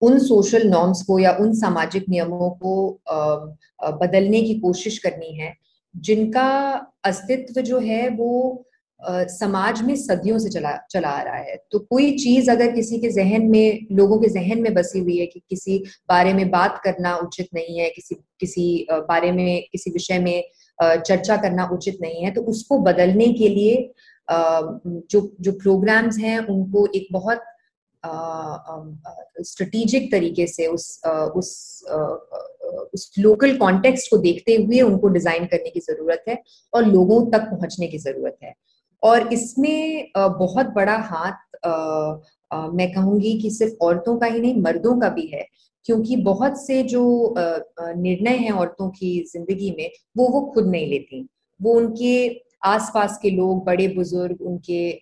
उन 0.03 0.19
सोशल 0.19 0.69
नॉर्म्स 0.69 1.03
को 1.03 1.19
या 1.19 1.33
उन 1.41 1.53
सामाजिक 1.55 2.09
नियमों 2.09 2.51
को 2.63 3.01
बदलने 4.01 4.43
की 4.43 4.55
कोशिश 4.61 4.99
करनी 4.99 5.35
है, 5.39 5.55
जिनका 5.95 6.51
अस्तित्व 7.05 7.61
जो 7.61 7.79
है 7.81 8.09
वो 8.09 8.65
समाज 9.01 9.81
में 9.83 9.95
सदियों 9.97 10.39
से 10.39 10.49
चला 10.51 10.77
चला 10.91 11.09
आ 11.09 11.21
रहा 11.23 11.37
है। 11.37 11.57
तो 11.73 11.79
कोई 11.81 12.11
चीज़ 12.19 12.51
अगर 12.51 12.71
किसी 12.73 12.99
के 12.99 13.11
जहन 13.11 13.47
में, 13.51 13.87
लोगों 13.93 14.19
के 14.19 14.29
जहन 14.29 14.61
में 14.63 14.73
बसी 14.75 14.99
हुई 14.99 15.17
है 15.19 15.27
कि 15.27 15.41
किसी 15.51 15.79
बारे 16.09 16.33
में 16.35 16.51
बात 16.51 16.81
करना 16.85 17.17
उचित 17.19 17.49
नहीं 17.55 17.79
है, 17.79 17.89
किसी 17.91 18.15
किसी 18.41 18.87
बारे 18.91 19.33
में, 19.33 19.63
किसी 19.73 19.91
विषय 19.91 20.19
में 20.19 20.43
चर्चा 20.79 21.37
करना 21.37 21.69
उचित 21.73 21.99
नहीं 22.03 22.23
है 22.25 22.31
तो 22.31 22.43
उसको 22.43 22.79
बदलने 22.81 23.27
के 23.33 23.49
लिए 23.49 23.91
जो 24.33 25.21
जो 25.41 25.53
प्रोग्राम्स 25.53 26.19
हैं, 26.19 26.39
उनको 26.47 26.87
एक 26.95 27.09
बहुत 27.13 27.43
स्ट्रेटेजिक 29.43 30.11
तरीके 30.13 30.47
से 30.47 30.67
उस 30.67 31.01
उस 31.37 31.51
उस 32.95 33.11
लोकल 33.19 33.57
कॉन्टेक्स्ट 33.57 34.11
को 34.11 34.17
देखते 34.19 34.55
हुए 34.57 34.81
उनको 34.81 35.09
डिज़ाइन 35.09 35.47
करने 35.47 35.71
की 35.71 35.81
ज़रूरत 35.81 36.25
है 36.29 36.39
और 36.73 36.85
लोगों 36.87 37.25
तक 37.31 37.49
पहुँचने 37.51 37.87
की 37.89 37.99
ज़रूरत 37.99 38.37
है। 38.43 38.55
और 39.03 39.33
इसमें 39.33 40.11
बहुत 40.17 40.67
बड़ा 40.75 40.97
हाथ 41.11 41.67
मैं 42.75 42.91
कहूँगी 42.93 43.39
कि 43.41 43.51
सिर्फ़ 43.51 43.75
औरतों 43.83 44.17
का 44.19 44.27
ही 44.27 44.41
नहीं, 44.41 44.61
मर्दों 44.63 44.99
का 45.01 45.09
भी 45.09 45.27
है, 45.27 45.47
क्योंकि 45.87 46.17
बहुत 46.25 46.61
से 46.67 46.83
जो 46.85 47.35
निर्णय 47.81 48.37
हैं 48.37 48.53
औरतों 48.53 48.89
की 48.91 49.19
ज़िंदगी 49.33 49.71
में, 49.79 49.91
वो 50.17 50.29
वो 50.29 50.41
खुद 50.55 50.67
नहीं 50.67 50.87
लेती। 50.87 51.27
वो 51.61 51.75
उनके 51.75 52.29
आसपास 52.63 53.19
के 53.23 53.31
लोग, 53.31 53.65
बड़े 53.65 53.89
बुज़ुर्ग, 53.89 54.41
उनके 54.43 54.93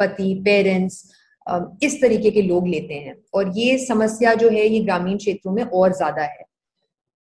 पति, 0.00 0.34
पेरेंट्स 0.44 1.02
इस 1.82 2.00
तरीके 2.00 2.30
के 2.30 2.42
लोग 2.42 2.68
लेते 2.68 2.94
हैं। 2.94 3.16
और 3.34 3.52
ये 3.58 3.76
समस्या 3.78 4.34
जो 4.34 4.48
है, 4.48 4.66
ये 4.66 4.80
ग्रामीण 4.80 5.16
क्षेत्रों 5.18 5.52
में 5.52 5.62
और 5.64 5.92
ज़्यादा 5.92 6.22
है। 6.22 6.44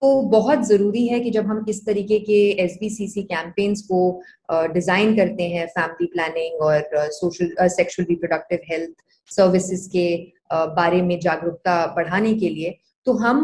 तो 0.02 0.22
बहुत 0.30 0.66
ज़रूरी 0.68 1.06
है 1.08 1.20
कि 1.20 1.30
जब 1.30 1.46
हम 1.46 1.66
इस 1.70 1.86
तरीके 1.86 2.20
के 2.20 2.40
S 2.64 2.78
B 2.82 2.90
C 2.90 3.08
C 3.08 3.24
campaigns 3.24 3.82
को 3.92 4.00
डिज़ाइन 4.74 5.16
करते 5.16 5.48
हैं 5.50 5.66
फैमिली 5.68 6.06
प्लानिंग 6.08 6.62
और 6.62 7.10
social 7.12 7.68
sexual 7.68 8.08
reproductive 8.10 8.60
health 8.72 8.94
services 9.32 9.88
के 9.90 10.06
बारे 10.76 11.02
में 11.02 11.20
जागरूकता 11.20 11.86
बढ़ाने 11.96 12.34
के 12.34 12.50
लिए 12.50 12.78
तो 13.08 13.14
हम 13.18 13.42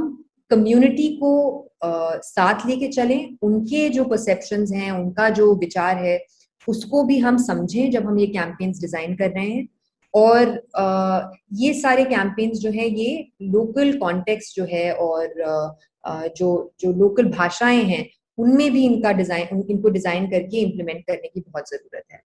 कम्युनिटी 0.51 1.07
को 1.17 1.31
साथ 2.23 2.65
लेके 2.67 2.87
चलें 2.89 3.37
उनके 3.41 3.87
जो 3.89 4.03
परसेप्शन 4.05 4.65
हैं 4.73 4.91
उनका 4.91 5.29
जो 5.31 5.53
विचार 5.55 5.97
है 5.97 6.19
उसको 6.67 7.03
भी 7.03 7.17
हम 7.19 7.37
समझें 7.37 7.91
जब 7.91 8.05
हम 8.07 8.19
ये 8.19 8.27
कैंपेन्स 8.27 8.81
डिज़ाइन 8.81 9.15
कर 9.15 9.29
रहे 9.29 9.47
हैं। 9.47 9.67
और 10.13 10.49
आ, 10.77 11.29
ये 11.53 11.73
सारे 11.73 12.03
कैंपेन्स 12.05 12.59
जो 12.59 12.69
हैं 12.71 12.85
ये 12.87 13.27
लोकल 13.43 13.97
कॉन्टेक्स्ट 13.99 14.55
जो 14.55 14.65
है 14.65 14.91
और 14.95 15.41
आ, 15.41 16.27
जो 16.27 16.73
जो 16.79 16.91
लोकल 16.93 17.25
भाषाएँ 17.31 17.83
हैं 17.83 18.05
उनमें 18.37 18.71
भी 18.71 18.85
इनका 18.85 19.11
डिज़ाइन 19.13 19.63
इनको 19.69 19.89
डिज़ाइन 19.89 20.25
करके 20.31 20.61
इम्प्लीमेंट 20.61 21.03
करने 21.07 21.27
की 21.27 21.39
बहुत 21.41 21.69
ज़रूरत 21.69 22.03
है। 22.11 22.21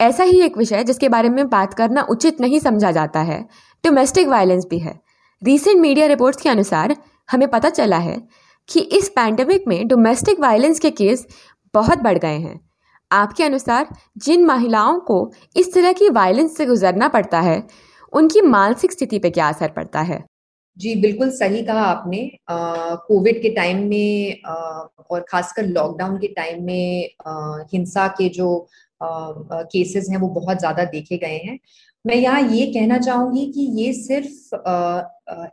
ऐसा 0.00 0.24
ही 0.24 0.40
एक 0.42 0.56
विषय 0.58 0.84
जिसके 0.84 1.08
बारे 1.08 1.28
में 1.28 1.48
बात 1.48 1.74
करना 1.74 2.02
उचित 2.10 2.40
नहीं 2.40 2.58
समझा 2.60 2.90
जाता 2.92 3.20
है। 3.22 3.40
डोमेस्टिक 3.84 4.28
वायलेंस 4.28 4.66
भी 4.70 4.78
है। 4.78 4.98
रीसेंट 5.42 5.80
मीडिया 5.80 6.06
रिपोर्ट्स 6.06 6.42
के 6.42 6.48
अनुसार 6.48 6.96
हमें 7.28 7.48
पता 7.50 7.70
चला 7.70 7.98
है 7.98 8.16
कि 8.68 8.80
इस 8.92 9.08
पैंडेमिक 9.08 9.64
में 9.68 9.86
डोमेस्टिक 9.88 10.40
वायलेंस 10.40 10.80
के 10.80 10.90
केस 10.92 11.26
बहुत 11.74 11.98
बढ़ 11.98 12.18
गए 12.18 12.38
हैं। 12.38 12.58
आपके 13.10 13.44
अनुसार 13.44 13.88
जिन 14.18 14.44
महिलाओं 14.44 14.98
को 15.00 15.20
इस 15.56 15.72
तरह 15.74 15.92
की 15.92 16.08
वायलेंस 16.10 16.56
से 16.56 16.66
गुजरना 16.66 17.08
पड़ता 17.08 17.40
है 17.40 17.62
उनकी 18.12 18.40
मानसिक 18.42 18.92
स्थिति 18.92 19.18
पर 19.18 19.30
क्या 19.30 19.48
असर 19.48 19.68
पड़ता 19.70 20.00
है? 20.00 20.24
जी 20.76 20.94
बिल्कुल 20.94 21.30
सही 21.30 21.62
कहा 21.64 21.84
आपने। 21.84 22.18
कोविड 22.50 23.40
के 23.42 23.48
टाइम 23.54 23.78
में 23.88 24.40
आ, 24.46 24.52
और 25.10 25.24
खासकर 25.28 25.66
लॉकडाउन 25.66 26.16
के 26.18 26.28
टाइम 26.28 26.64
में 26.64 27.08
आ, 27.26 27.64
हिंसा 27.72 28.06
के 28.18 28.28
जो 28.28 28.68
केसेस 29.02 30.06
हैं 30.10 30.18
वो 30.18 30.28
बहुत 30.30 30.58
ज़्यादा 30.58 30.84
देखे 30.86 31.16
गए 31.16 31.36
हैं। 31.38 31.58
मैं 32.08 32.16
यहाँ 32.16 32.40
ये 32.42 32.66
कहना 32.66 32.96
चाहूँगी 32.98 33.44
कि 33.52 33.60
ये 33.76 33.92
सिर्फ़ 33.92 34.54
आ, 34.56 35.02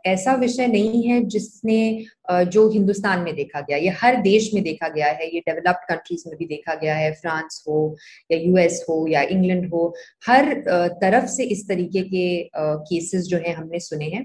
ऐसा 0.06 0.34
विषय 0.34 0.66
नहीं 0.66 1.02
है 1.02 1.20
जिसने 1.24 2.04
जो 2.46 2.68
हिंदुस्तान 2.70 3.20
में 3.20 3.34
देखा 3.36 3.60
गया 3.60 3.76
ये 3.76 3.88
हर 4.02 4.16
देश 4.22 4.50
में 4.54 4.62
देखा 4.64 4.88
गया 4.88 5.06
है 5.06 5.26
ये 5.26 5.40
डेवलप्ड 5.40 5.84
कंट्रीज़ 5.88 6.22
में 6.28 6.36
भी 6.38 6.46
देखा 6.46 6.74
गया 6.74 6.94
है 6.94 7.12
फ्रांस 7.12 7.62
हो 7.68 7.96
या 8.32 8.38
यूएस 8.38 8.84
हो 8.88 9.06
या 9.08 9.22
इंग्लैंड 9.22 9.68
हो 9.72 9.92
हर 10.28 10.52
तरफ़ 11.02 11.26
से 11.30 11.44
इस 11.46 11.66
तरीके 11.68 12.02
के 12.04 12.26
केसेस 12.56 13.26
जो 13.26 13.38
है 13.38 13.52
हमने 13.52 13.80
सुने 13.80 14.06
हैं। 14.06 14.24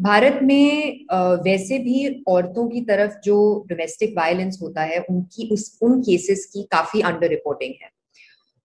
भारत 0.00 0.38
में 0.42 1.06
वैसे 1.44 1.78
भी 1.78 2.22
औरतों 2.28 2.68
की 2.68 2.80
तरफ़ 2.84 3.20
जो 3.24 3.38
डोमेस्टिक 3.68 4.16
वायलेंस 4.18 4.58
होता 4.62 4.82
है 4.82 5.00
उनकी 5.10 5.48
उस 5.52 5.78
उन 5.82 6.00
केसेस 6.02 6.44
की 6.54 6.62
काफ़ी 6.72 7.00
अंडर 7.02 7.28
रिपोर्टिंग 7.28 7.74
है। 7.82 7.90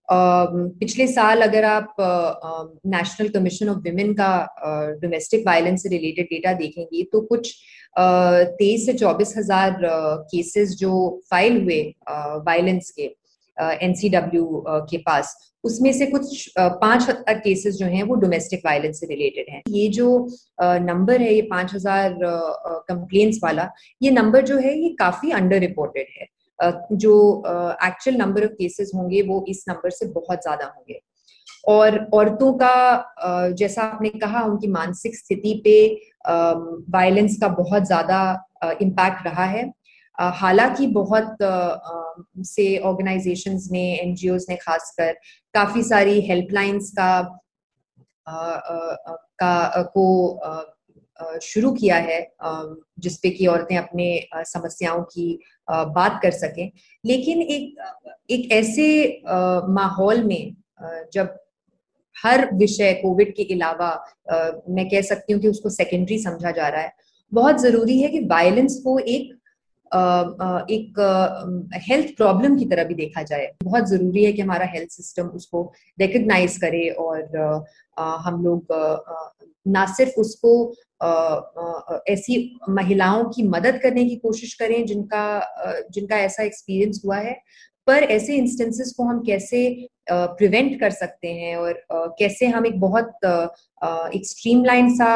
पिछले 0.10 1.08
साल 1.08 1.42
अगर 1.42 1.64
आप 1.66 1.96
नेशनल 2.88 3.30
कमीशन 3.30 3.70
ऑफ़ 3.70 3.78
विमेन 3.84 4.14
का 4.14 4.30
डोमेस्टिक 5.02 5.48
वायलेंस 5.48 5.84
से 5.84 5.90
रिलेटेड 5.90 6.26
डेटा 6.26 6.54
देखेंगे 6.54 7.04
तो 7.12 7.22
कुछ 7.24 7.54
तेईस 7.98 8.86
से 8.86 8.94
चौबीस 8.94 9.34
हज़ार 9.38 9.80
केसेस 10.32 10.76
जो 10.78 10.94
फ़ाइल 11.30 11.62
हुए 11.64 11.82
वायलेंस 12.46 12.92
के 12.92 13.14
एनसीडब्ल्यू 13.58 14.64
के 14.68 14.98
पास, 14.98 15.36
उसमें 15.64 15.92
से 15.94 16.06
कुछ 16.06 16.54
पाँच 16.58 17.04
हज़ार 17.04 17.38
केसेस 17.40 17.76
जो 17.76 17.86
हैं 17.86 18.04
वो 18.04 18.16
डोमेस्टिक 18.16 18.62
वायलेंस 18.66 19.00
से 19.00 19.08
रिलेटेड 19.08 19.46
हैं। 19.50 19.62
ये 19.70 19.88
जो 19.90 20.28
नंबर 20.62 21.22
है, 21.22 21.34
ये 21.34 21.42
पाँच 21.42 21.74
हज़ार 21.74 22.18
कंप्लेन्स 22.90 23.40
वाला, 23.44 23.70
ये 24.02 24.12
नंबर 24.12 24.42
जो 24.46 24.58
है, 24.58 24.78
ये 24.78 24.96
काफ़ी 25.00 25.32
अंडर 25.32 25.60
रिपोर्टेड 25.60 26.08
है। 26.20 26.28
जो 26.60 27.44
एक्चुअल 27.86 28.18
नंबर 28.18 28.46
ऑफ़ 28.46 28.52
केसेस 28.52 28.92
होंगे, 28.96 29.22
वो 29.22 29.46
इस 29.50 29.64
नंबर 29.70 29.90
से 29.90 30.06
बहुत 30.12 30.42
ज़्यादा 30.42 30.66
होंगे। 30.66 31.00
और 31.68 31.98
औरतों 32.14 32.52
का 32.54 33.52
जैसा 33.52 33.84
आपने 33.84 34.10
कहा, 34.12 34.44
उनकी 34.44 34.68
मानसिक 34.68 35.16
स्थिति 35.16 35.62
पे 35.64 35.78
वायलेंस 36.92 37.38
का 37.42 37.48
बहुत 37.56 37.86
ज़्यादा 37.86 38.78
इम्पैक्ट 38.82 39.26
रहा 39.28 39.46
है। 39.46 39.72
हालाँकि 40.18 40.88
बहुत 40.88 41.38
से 42.46 42.78
ऑर्गेनाइजेशंस 42.80 43.68
ने 43.72 43.84
एनजीओ 43.96 44.36
ने 44.50 44.56
खासकर 44.56 45.14
काफ़ी 45.54 45.84
सारी 45.84 46.20
हेल्पलाइंस 46.22 46.92
का 47.00 47.22
का 49.40 49.82
को 49.96 50.06
शुरू 51.44 51.72
किया 51.74 51.96
है 51.98 52.20
जिसपे 53.00 53.30
कि 53.30 53.46
औरतें 53.48 53.78
अपने 53.78 54.08
समस्याओं 54.34 55.02
की 55.04 55.28
बात 55.68 56.20
कर 56.24 56.32
सकें। 56.34 56.70
लेकिन 57.04 57.42
एक 57.42 57.76
एक 58.30 58.52
ऐसे 58.52 58.88
माहौल 59.70 60.24
में 60.24 60.56
जब 61.14 61.38
हर 62.16 62.50
विषय 62.56 62.94
कोविड 62.94 63.34
के 63.36 63.44
अलावा 63.54 63.90
मैं 64.70 64.88
कह 64.90 65.02
सकती 65.04 65.34
हूँ 65.34 65.42
कि 65.42 65.48
उसको 65.48 65.70
सेकेंडरी 65.70 66.18
समझा 66.20 66.52
जा 66.52 66.68
रहा 66.68 66.82
है, 66.82 66.94
बहुत 67.32 67.62
ज़रूरी 67.62 67.98
है 68.02 68.10
कि 68.10 68.20
वायलेंस 68.28 68.80
को 68.84 68.98
एक 69.00 69.34
एक 70.72 71.00
हेल्थ 71.84 72.16
प्रॉब्लम 72.18 72.58
की 72.60 72.66
तरह 72.66 72.84
भी 72.84 72.94
देखा 72.94 73.22
जाए। 73.24 73.52
बहुत 73.64 73.88
ज़रूरी 73.90 74.24
है 74.26 74.32
कि 74.34 74.42
हमारा 74.42 74.66
हेल्थ 74.66 74.90
सिस्टम 74.92 75.28
उसको 75.30 75.62
रिकग्नाइज 75.98 76.58
करे 76.58 76.88
और 76.90 77.66
हम 77.98 78.44
लोग 78.44 78.74
ना 79.68 79.86
सिर्फ़ 79.94 80.20
उसको 80.22 80.52
ऐसी 82.10 82.36
महिलाओं 82.70 83.24
की 83.26 83.44
मदद 83.48 83.80
करने 83.84 84.06
की 84.06 84.16
कोशिश 84.18 84.54
करें 84.54 84.86
जिनका 84.86 85.26
जिनका 85.92 86.18
ऐसा 86.20 86.44
एक्सपीरियंस 86.44 87.02
हुआ 87.06 87.18
है, 87.18 87.34
पर 87.88 88.04
ऐसे 88.06 88.36
इंस्टेंसेस 88.36 88.94
को 88.98 89.04
हम 89.04 89.20
कैसे 89.24 89.60
प्रिवेंट 90.10 90.80
कर 90.80 90.90
सकते 90.92 91.28
हैं 91.34 91.56
और 91.58 91.82
कैसे 92.20 92.48
हम 92.48 92.66
एक 92.66 92.80
बहुत 92.80 93.26
एक 93.26 94.26
स्ट्रीमलाइन 94.26 94.96
सा 94.96 95.12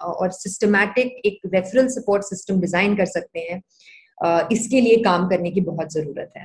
और 0.00 0.30
सिस्टमैटिक 0.32 1.20
एक 1.26 1.40
रेफरल 1.54 1.88
सपोर्ट 1.90 2.24
सिस्टम 2.24 2.60
डिज़ाइन 2.60 2.96
कर 2.96 3.06
सकते 3.06 3.40
हैं 3.40 3.62
इसके 4.52 4.80
लिए 4.80 4.96
काम 5.04 5.28
करने 5.28 5.50
की 5.50 5.60
बहुत 5.62 5.92
ज़रूरत 5.92 6.32
है। 6.36 6.44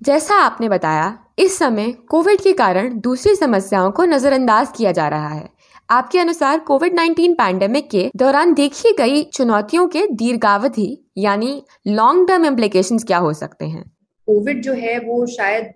जैसा 0.00 0.34
आपने 0.36 0.68
बताया, 0.68 1.18
इस 1.38 1.58
समय 1.58 1.92
कोविड 2.10 2.40
के 2.40 2.52
कारण 2.52 2.98
दूसरी 3.00 3.34
समस्याओं 3.34 3.90
को 3.90 4.04
नजरअंदाज 4.04 4.68
किया 4.76 4.92
जा 4.92 5.08
रहा 5.08 5.28
है। 5.28 5.48
आपके 5.92 6.18
अनुसार 6.18 6.58
कोविड 6.58 6.94
19 6.94 7.34
पैंडेमिक 7.34 7.88
के 7.90 8.10
दौरान 8.16 8.52
देखी 8.54 8.92
गई 8.98 9.22
चुनौतियों 9.30 9.86
के 9.88 10.06
दीर्घावधि, 10.12 10.86
यानी 11.18 11.62
लॉन्ग 11.86 12.28
टर्म 12.28 12.44
इम्प्लीकेशन 12.46 12.98
क्या 13.00 13.18
हो 13.18 13.32
सकते 13.32 13.64
हैं? 13.64 13.82
कोविड 14.28 14.62
जो 14.62 14.72
है, 14.74 14.98
वो 14.98 15.26
शायद 15.26 15.72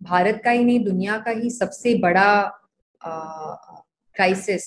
भारत 0.00 0.40
का 0.44 0.50
ही 0.50 0.64
नहीं, 0.64 0.84
दुनिया 0.84 1.16
का 1.18 1.30
ही 1.32 1.50
सबसे 1.50 1.94
बड़ा 1.98 2.28
क्राइसिस 3.02 4.64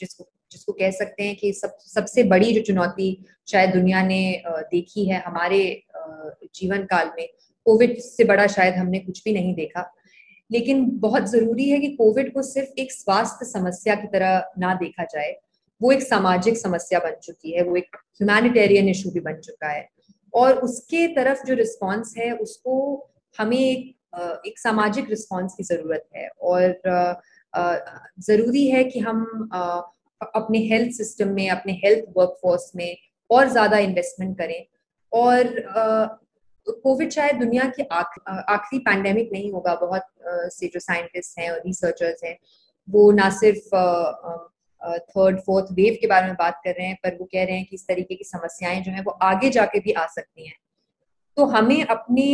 जिसको 0.00 0.24
जिसको 0.52 0.72
कह 0.72 0.90
सकते 0.90 1.22
हैं 1.22 1.34
कि 1.36 1.52
सब, 1.52 1.76
सबसे 1.78 2.22
बड़ी 2.24 2.52
जो 2.52 2.60
चुनौती 2.62 3.24
शायद 3.48 3.70
दुनिया 3.70 4.02
ने 4.02 4.42
देखी 4.46 5.04
है 5.04 5.22
हमारे 5.26 5.60
जीवन 6.54 6.84
काल 6.84 7.10
में, 7.18 7.28
कोविड 7.66 7.98
से 7.98 8.24
बड़ा 8.24 8.46
शायद 8.48 8.74
हमने 8.74 8.98
कुछ 8.98 9.22
भी 9.24 9.32
नहीं 9.32 9.54
देखा। 9.54 9.82
लेकिन 10.50 10.84
बहुत 11.00 11.30
ज़रूरी 11.30 11.68
है 11.70 11.78
कि 11.80 11.88
कोविड 11.96 12.32
को 12.34 12.42
सिर्फ़ 12.42 12.80
एक 12.80 12.92
स्वास्थ्य 12.92 13.46
समस्या 13.46 13.94
की 13.94 14.08
तरह 14.08 14.42
ना 14.58 14.74
देखा 14.74 15.04
जाए। 15.04 15.36
वो 15.80 15.92
एक 15.92 16.02
सामाजिक 16.02 16.56
समस्या 16.58 16.98
बन 16.98 17.14
चुकी 17.22 17.50
है, 17.50 17.62
वो 17.62 17.76
एक 17.76 17.96
ह्यूमैनिटेरियन 17.96 18.88
इशू 18.88 19.10
भी 19.10 19.20
बन 19.20 19.40
चुका 19.40 19.68
है। 19.68 19.88
और 20.34 20.58
उसके 20.58 21.06
तरफ़ 21.14 21.46
जो 21.46 21.54
रिस्पॉन्स 21.54 22.14
है, 22.18 22.32
उसको 22.32 22.74
हमें 23.38 23.58
एक 23.58 23.96
एक 24.46 24.58
सामाजिक 24.58 25.10
रिस्पॉन्स 25.10 25.54
की 25.54 25.62
ज़रूरत 25.62 26.04
है। 26.16 26.28
और 26.28 26.80
ज़रूरी 28.20 28.66
है 28.68 28.84
कि 28.84 28.98
हम 28.98 29.48
अपने 30.20 30.58
हेल्थ 30.58 30.92
सिस्टम 30.92 31.28
में, 31.28 31.48
अपने 31.50 31.72
हेल्थ 31.84 32.04
वर्कफोर्स 32.16 32.70
में 32.76 32.96
और 33.30 33.48
ज़्यादा 33.48 33.78
इन्वेस्टमेंट 33.78 34.36
करें। 34.38 34.64
और 35.12 35.46
कोविड 36.66 37.10
शायद 37.10 37.36
दुनिया 37.36 37.64
की 37.76 37.82
आखिरी 37.82 38.78
पैंडेमिक 38.78 39.30
नहीं 39.32 39.52
होगा। 39.52 39.74
बहुत 39.74 40.02
से 40.52 40.66
जो 40.66 40.80
साइंटिस्ट 40.80 41.38
हैं 41.38 41.50
और 41.50 41.62
रिसर्चर्स 41.66 42.24
हैं, 42.24 42.36
वो 42.88 43.10
ना 43.12 43.28
सिर्फ़ 43.30 43.68
थर्ड 45.10 45.38
फोर्थ 45.40 45.66
वेव 45.72 45.96
के 46.00 46.06
बारे 46.06 46.26
में 46.26 46.34
बात 46.34 46.60
कर 46.64 46.70
रहे 46.70 46.86
हैं, 46.86 46.96
पर 47.04 47.16
वो 47.16 47.24
कह 47.24 47.44
रहे 47.44 47.56
हैं 47.56 47.64
कि 47.64 47.74
इस 47.76 47.86
तरीके 47.86 48.14
की 48.14 48.24
समस्याएँ 48.24 48.80
जो 48.82 48.92
हैं, 48.92 49.04
वो 49.04 49.10
आगे 49.10 49.50
जाके 49.50 49.80
भी 49.80 49.92
आ 49.92 50.06
सकती 50.06 50.46
हैं। 50.46 50.54
तो 51.36 51.44
हमें 51.46 51.84
अपने 51.84 52.24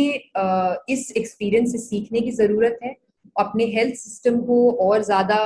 इस 0.89 1.11
एक्सपीरियंस 1.17 1.71
से 1.71 1.77
सीखने 1.77 2.21
की 2.21 2.31
ज़रूरत 2.31 2.79
है। 2.83 2.95
अपने 3.39 3.65
हेल्थ 3.65 3.95
सिस्टम 3.95 4.41
को 4.41 4.71
और 4.87 5.03
ज़्यादा 5.03 5.39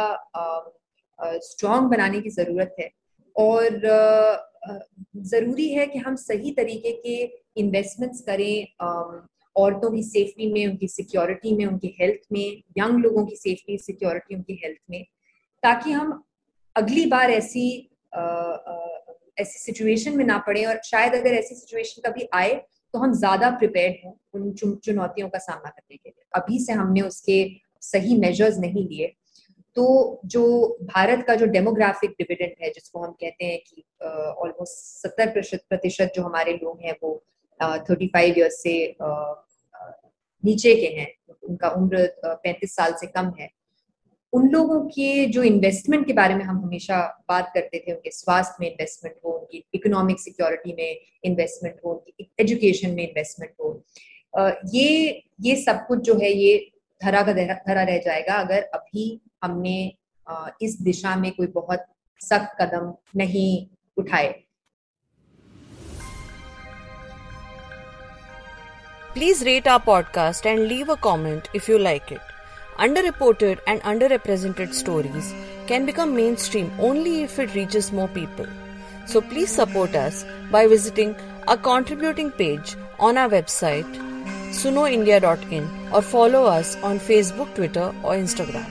स्ट्रॉन्ग 1.19 1.89
बनाने 1.89 2.21
की 2.21 2.29
ज़रूरत 2.29 2.75
है। 2.79 2.89
और 3.35 3.79
ज़रूरी 5.25 5.67
है 5.69 5.85
कि 5.87 5.99
हम 5.99 6.15
सही 6.15 6.51
तरीके 6.51 6.91
के 6.91 7.40
इन्वेस्टमेंट्स 7.57 8.21
करें 8.21 8.67
औरतों 9.55 9.91
की 9.91 10.03
सेफ्टी 10.03 10.51
में, 10.53 10.65
उनकी 10.67 10.87
सिक्योरिटी 10.87 11.55
में, 11.55 11.65
उनकी 11.65 11.95
हेल्थ 12.01 12.21
में 12.31 12.61
यंग 12.77 13.03
लोगों 13.03 13.25
की 13.25 13.35
सेफ्टी 13.35 13.77
सिक्योरिटी 13.77 14.35
उनकी 14.35 14.59
हेल्थ 14.63 14.79
में, 14.89 15.03
ताकि 15.63 15.91
हम 15.91 16.21
अगली 16.75 17.05
बार 17.05 17.31
ऐसी 17.31 17.65
ऐसी 19.39 19.59
सिचुएशन 19.59 20.17
में 20.17 20.23
ना 20.25 20.37
पड़े 20.47 20.63
और 20.65 20.79
शायद 20.85 21.13
अगर 21.15 21.33
ऐसी 21.33 21.55
सिचुएशन 21.55 22.01
कभी 22.01 22.27
आए 22.33 22.53
तो 22.93 22.99
हम 22.99 23.13
ज़्यादा 23.13 23.49
प्रिपेयर्ड 23.49 24.05
हों 24.05 24.13
उन 24.39 24.51
चुनौतियों 24.77 25.27
का 25.29 25.39
सामना 25.39 25.69
करने 25.69 25.95
के 25.95 26.09
लिए। 26.09 26.25
अभी 26.35 26.59
से 26.59 26.73
हमने 26.73 27.01
उसके 27.01 27.37
सही 27.81 28.17
मेजर्स 28.19 28.57
नहीं 28.59 28.87
लिए। 28.87 29.07
तो 29.77 29.85
जो 30.25 30.43
भारत 30.83 31.23
का 31.27 31.35
जो 31.35 31.45
डेमोग्राफिक 31.47 32.11
डिविडेंड 32.11 32.53
है, 32.61 32.69
जिसको 32.69 32.99
हम 32.99 33.11
कहते 33.13 33.45
हैं 33.45 33.59
कि 33.67 33.83
ऑलमोस्ट 34.03 34.75
सत्तर 35.01 35.31
प्रतिशत 35.69 36.11
जो 36.15 36.23
हमारे 36.23 36.53
लोग 36.53 36.79
हैं, 36.81 36.95
वो 37.03 37.23
थर्टी 37.62 38.08
फाइव 38.08 38.36
ईयर्स 38.38 38.62
से 38.63 38.76
नीचे 40.43 40.76
के 40.76 40.88
हैं, 41.00 41.08
उनका 41.43 41.69
उम्र 41.69 42.06
पैंतीस 42.24 42.76
साल 42.76 42.93
से 43.00 43.08
कम 43.08 43.34
है। 43.39 43.50
उन 44.34 44.47
लोगों 44.50 44.80
के 44.88 45.26
जो 45.28 45.43
इन्वेस्टमेंट 45.43 46.06
के 46.08 46.13
बारे 46.13 46.36
में 46.36 46.43
हम 46.45 46.58
हमेशा 46.58 46.97
बात 47.30 47.52
करते 47.54 47.80
थे, 47.80 47.91
उनके 47.93 48.12
स्वास्थ्य 48.12 48.58
में 48.62 48.67
इन्वेस्टमेंट 48.69 49.15
हो, 49.26 49.32
उनकी 49.32 49.63
इकोनॉमिक 49.74 50.19
सिक्योरिटी 50.19 50.74
में 50.74 51.00
इन्वेस्टमेंट 51.24 51.80
हो, 51.86 51.91
उनकी 51.91 52.30
एजुकेशन 52.39 52.91
में 52.91 53.04
इन्वेस्टमेंट 53.04 53.54
हो 53.60 53.84
ये 54.74 55.24
ये 55.41 55.56
सब 55.63 55.86
कुछ 55.88 56.00
जो 56.00 56.13
है, 56.19 56.32
ये 56.32 56.71
धरा 57.02 57.21
का 57.24 57.34
धरा 57.34 57.84
रह 57.84 57.97
जाएगा 58.00 58.34
अगर 58.36 58.62
अभी 58.74 59.21
हमने 59.43 59.76
इस 60.62 60.82
दिशा 60.82 61.15
में 61.15 61.32
कोई 61.32 61.47
बहुत 61.56 61.86
सख्त 62.21 62.56
कदम 62.62 62.93
नहीं 63.15 63.67
उठाए। 63.97 64.34
Please 69.13 69.43
rate 69.43 69.67
our 69.67 69.80
podcast 69.80 70.45
and 70.45 70.69
leave 70.69 70.88
a 70.88 70.95
comment 70.95 71.50
if 71.54 71.67
you 71.67 71.78
like 71.78 72.13
it. 72.13 72.21
Underreported 72.80 73.60
and 73.67 73.82
underrepresented 73.82 74.74
stories 74.74 75.34
can 75.67 75.86
become 75.86 76.15
mainstream 76.15 76.71
only 76.80 77.24
if 77.24 77.38
it 77.38 77.54
reaches 77.54 77.91
more 77.91 78.08
people. 78.08 78.47
So 79.06 79.19
please 79.19 79.52
support 79.52 79.95
us 79.95 80.24
by 80.50 80.65
visiting 80.65 81.15
our 81.50 81.58
contributing 81.58 82.32
page 82.32 82.78
on 83.00 83.17
our 83.17 83.28
website 83.28 84.00
sunoindia.in 84.52 85.69
or 85.91 86.02
follow 86.02 86.45
us 86.45 86.78
on 86.82 86.97
Facebook, 87.00 87.54
Twitter, 87.54 87.93
or 88.04 88.13
Instagram. 88.13 88.65